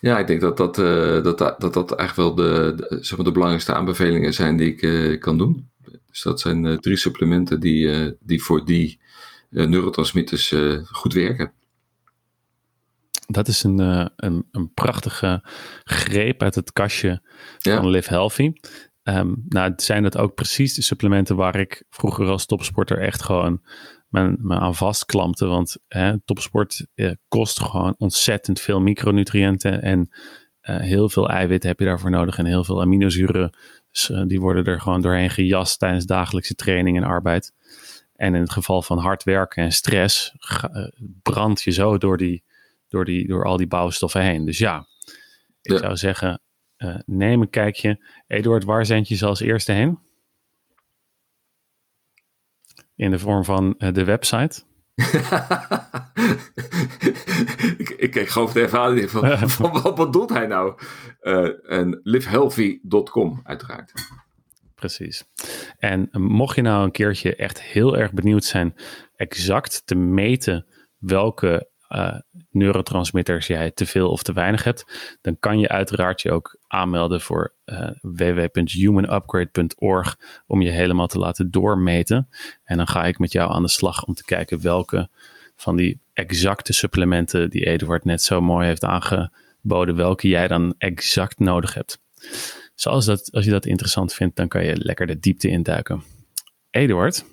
Ja, 0.00 0.18
ik 0.18 0.26
denk 0.26 0.40
dat 0.40 0.56
dat, 0.56 0.78
uh, 0.78 1.22
dat, 1.22 1.38
dat, 1.38 1.74
dat 1.74 1.92
eigenlijk 1.94 2.14
wel 2.14 2.34
de, 2.34 2.74
de, 2.76 2.98
zeg 3.00 3.16
maar 3.16 3.26
de 3.26 3.32
belangrijkste 3.32 3.74
aanbevelingen 3.74 4.34
zijn 4.34 4.56
die 4.56 4.72
ik 4.72 4.82
uh, 4.82 5.20
kan 5.20 5.38
doen. 5.38 5.70
Dus 6.06 6.22
dat 6.22 6.40
zijn 6.40 6.64
uh, 6.64 6.76
drie 6.78 6.96
supplementen 6.96 7.60
die, 7.60 8.16
die 8.20 8.42
voor 8.42 8.64
die 8.64 9.00
neurotransmitters 9.48 10.54
goed 10.90 11.12
werken. 11.12 11.52
Dat 13.26 13.48
is 13.48 13.62
een, 13.62 13.78
een, 14.16 14.48
een 14.50 14.72
prachtige 14.74 15.44
greep 15.84 16.42
uit 16.42 16.54
het 16.54 16.72
kastje 16.72 17.22
van 17.58 17.88
Live 17.88 18.08
Healthy. 18.08 18.52
Um, 19.02 19.44
nou, 19.48 19.72
zijn 19.76 20.02
dat 20.02 20.16
ook 20.16 20.34
precies 20.34 20.74
de 20.74 20.82
supplementen 20.82 21.36
waar 21.36 21.56
ik 21.56 21.84
vroeger 21.90 22.26
als 22.26 22.46
topsporter 22.46 22.98
echt 22.98 23.22
gewoon 23.22 23.62
me, 24.08 24.36
me 24.38 24.58
aan 24.58 24.74
vastklampte. 24.74 25.46
Want 25.46 25.76
hè, 25.88 26.20
topsport 26.20 26.86
eh, 26.94 27.12
kost 27.28 27.60
gewoon 27.60 27.94
ontzettend 27.98 28.60
veel 28.60 28.80
micronutriënten 28.80 29.82
en 29.82 30.08
uh, 30.62 30.76
heel 30.76 31.08
veel 31.08 31.28
eiwit 31.28 31.62
heb 31.62 31.78
je 31.78 31.84
daarvoor 31.84 32.10
nodig 32.10 32.38
en 32.38 32.46
heel 32.46 32.64
veel 32.64 32.80
aminozuren. 32.80 33.56
Dus, 33.90 34.08
uh, 34.10 34.22
die 34.26 34.40
worden 34.40 34.64
er 34.64 34.80
gewoon 34.80 35.00
doorheen 35.00 35.30
gejast 35.30 35.78
tijdens 35.78 36.06
dagelijkse 36.06 36.54
training 36.54 36.96
en 36.96 37.04
arbeid. 37.04 37.52
En 38.14 38.34
in 38.34 38.40
het 38.40 38.52
geval 38.52 38.82
van 38.82 38.98
hard 38.98 39.24
werken 39.24 39.62
en 39.62 39.72
stress 39.72 40.34
brand 41.22 41.62
je 41.62 41.70
zo 41.70 41.98
door, 41.98 42.16
die, 42.16 42.44
door, 42.88 43.04
die, 43.04 43.26
door 43.26 43.44
al 43.44 43.56
die 43.56 43.66
bouwstoffen 43.66 44.22
heen. 44.22 44.44
Dus 44.44 44.58
ja, 44.58 44.86
ik 45.62 45.78
zou 45.78 45.96
zeggen, 45.96 46.40
neem 47.04 47.40
een 47.40 47.50
kijkje. 47.50 48.04
Eduard, 48.26 48.64
waar 48.64 48.86
zend 48.86 49.08
je 49.08 49.14
ze 49.14 49.26
als 49.26 49.40
eerste 49.40 49.72
heen? 49.72 49.98
In 52.98 53.10
de 53.10 53.18
vorm 53.18 53.44
van 53.44 53.74
uh, 53.78 53.92
de 53.92 54.04
website? 54.04 54.62
ik, 57.78 57.96
ik 57.98 58.28
gewoon 58.28 58.52
even 58.54 58.80
aan 58.80 59.08
van, 59.08 59.38
van 59.48 59.82
wat 59.82 59.94
bedoelt 59.94 60.30
hij 60.30 60.46
nou? 60.46 60.74
Uh, 61.22 61.72
en 61.72 62.00
livehealthy.com 62.02 63.40
uiteraard. 63.44 63.92
Precies. 64.74 65.24
En 65.78 66.08
mocht 66.12 66.56
je 66.56 66.62
nou 66.62 66.84
een 66.84 66.90
keertje 66.90 67.36
echt 67.36 67.62
heel 67.62 67.96
erg 67.96 68.12
benieuwd 68.12 68.44
zijn 68.44 68.74
exact 69.16 69.82
te 69.86 69.94
meten 69.94 70.66
welke 70.98 71.67
uh, 71.88 72.14
neurotransmitters 72.50 73.46
jij 73.46 73.70
te 73.70 73.86
veel 73.86 74.10
of 74.10 74.22
te 74.22 74.32
weinig 74.32 74.64
hebt, 74.64 75.16
dan 75.20 75.38
kan 75.38 75.58
je 75.58 75.68
uiteraard 75.68 76.22
je 76.22 76.30
ook 76.30 76.58
aanmelden 76.66 77.20
voor 77.20 77.54
uh, 77.66 77.90
www.humanupgrade.org 78.02 80.18
om 80.46 80.62
je 80.62 80.70
helemaal 80.70 81.06
te 81.06 81.18
laten 81.18 81.50
doormeten. 81.50 82.28
En 82.64 82.76
dan 82.76 82.88
ga 82.88 83.04
ik 83.04 83.18
met 83.18 83.32
jou 83.32 83.52
aan 83.52 83.62
de 83.62 83.68
slag 83.68 84.04
om 84.04 84.14
te 84.14 84.24
kijken 84.24 84.62
welke 84.62 85.08
van 85.56 85.76
die 85.76 86.00
exacte 86.12 86.72
supplementen 86.72 87.50
die 87.50 87.66
Eduard 87.66 88.04
net 88.04 88.22
zo 88.22 88.40
mooi 88.40 88.66
heeft 88.66 88.84
aangeboden, 88.84 89.96
welke 89.96 90.28
jij 90.28 90.48
dan 90.48 90.74
exact 90.78 91.38
nodig 91.38 91.74
hebt. 91.74 92.00
Zoals 92.74 93.04
dat, 93.04 93.28
als 93.32 93.44
je 93.44 93.50
dat 93.50 93.66
interessant 93.66 94.14
vindt, 94.14 94.36
dan 94.36 94.48
kan 94.48 94.64
je 94.64 94.76
lekker 94.76 95.06
de 95.06 95.18
diepte 95.18 95.48
induiken. 95.48 96.02
Eduard, 96.70 97.24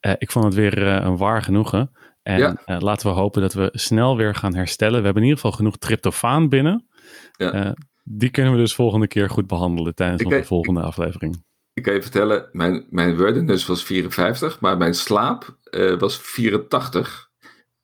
uh, 0.00 0.12
ik 0.18 0.30
vond 0.30 0.44
het 0.44 0.54
weer 0.54 0.82
een 0.82 1.16
waar 1.16 1.42
genoegen. 1.42 1.90
En 2.24 2.38
ja. 2.38 2.56
uh, 2.66 2.78
laten 2.80 3.08
we 3.08 3.14
hopen 3.14 3.42
dat 3.42 3.52
we 3.52 3.68
snel 3.72 4.16
weer 4.16 4.34
gaan 4.34 4.54
herstellen. 4.54 4.98
We 4.98 5.04
hebben 5.04 5.22
in 5.22 5.28
ieder 5.28 5.42
geval 5.42 5.56
genoeg 5.56 5.76
tryptofaan 5.76 6.48
binnen. 6.48 6.88
Ja. 7.32 7.54
Uh, 7.54 7.72
die 8.02 8.30
kunnen 8.30 8.52
we 8.52 8.58
dus 8.58 8.74
volgende 8.74 9.06
keer 9.06 9.30
goed 9.30 9.46
behandelen 9.46 9.94
tijdens 9.94 10.20
ik 10.20 10.26
onze 10.26 10.44
volgende 10.44 10.80
ik, 10.80 10.86
aflevering. 10.86 11.44
Ik 11.72 11.82
kan 11.82 11.94
je 11.94 12.02
vertellen, 12.02 12.48
mijn, 12.52 12.86
mijn 12.90 13.16
wordiness 13.16 13.66
was 13.66 13.84
54, 13.84 14.60
maar 14.60 14.76
mijn 14.76 14.94
slaap 14.94 15.58
uh, 15.70 15.98
was 15.98 16.18
84. 16.18 17.30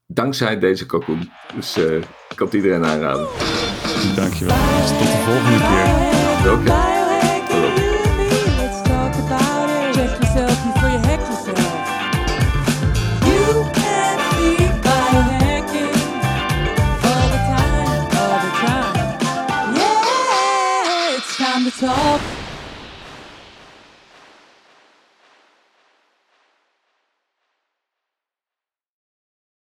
Dankzij 0.07 0.59
deze 0.59 0.87
cocoon. 0.87 1.31
Dus 1.55 1.77
ik 1.77 2.07
kan 2.35 2.47
het 2.47 2.55
iedereen 2.55 2.85
aanraden. 2.85 3.29
Dankjewel. 4.17 4.57
Dus 4.57 4.89
tot 4.89 4.99
de 4.99 5.23
volgende 5.25 5.59
keer. 5.59 6.53
Oké. 6.53 7.00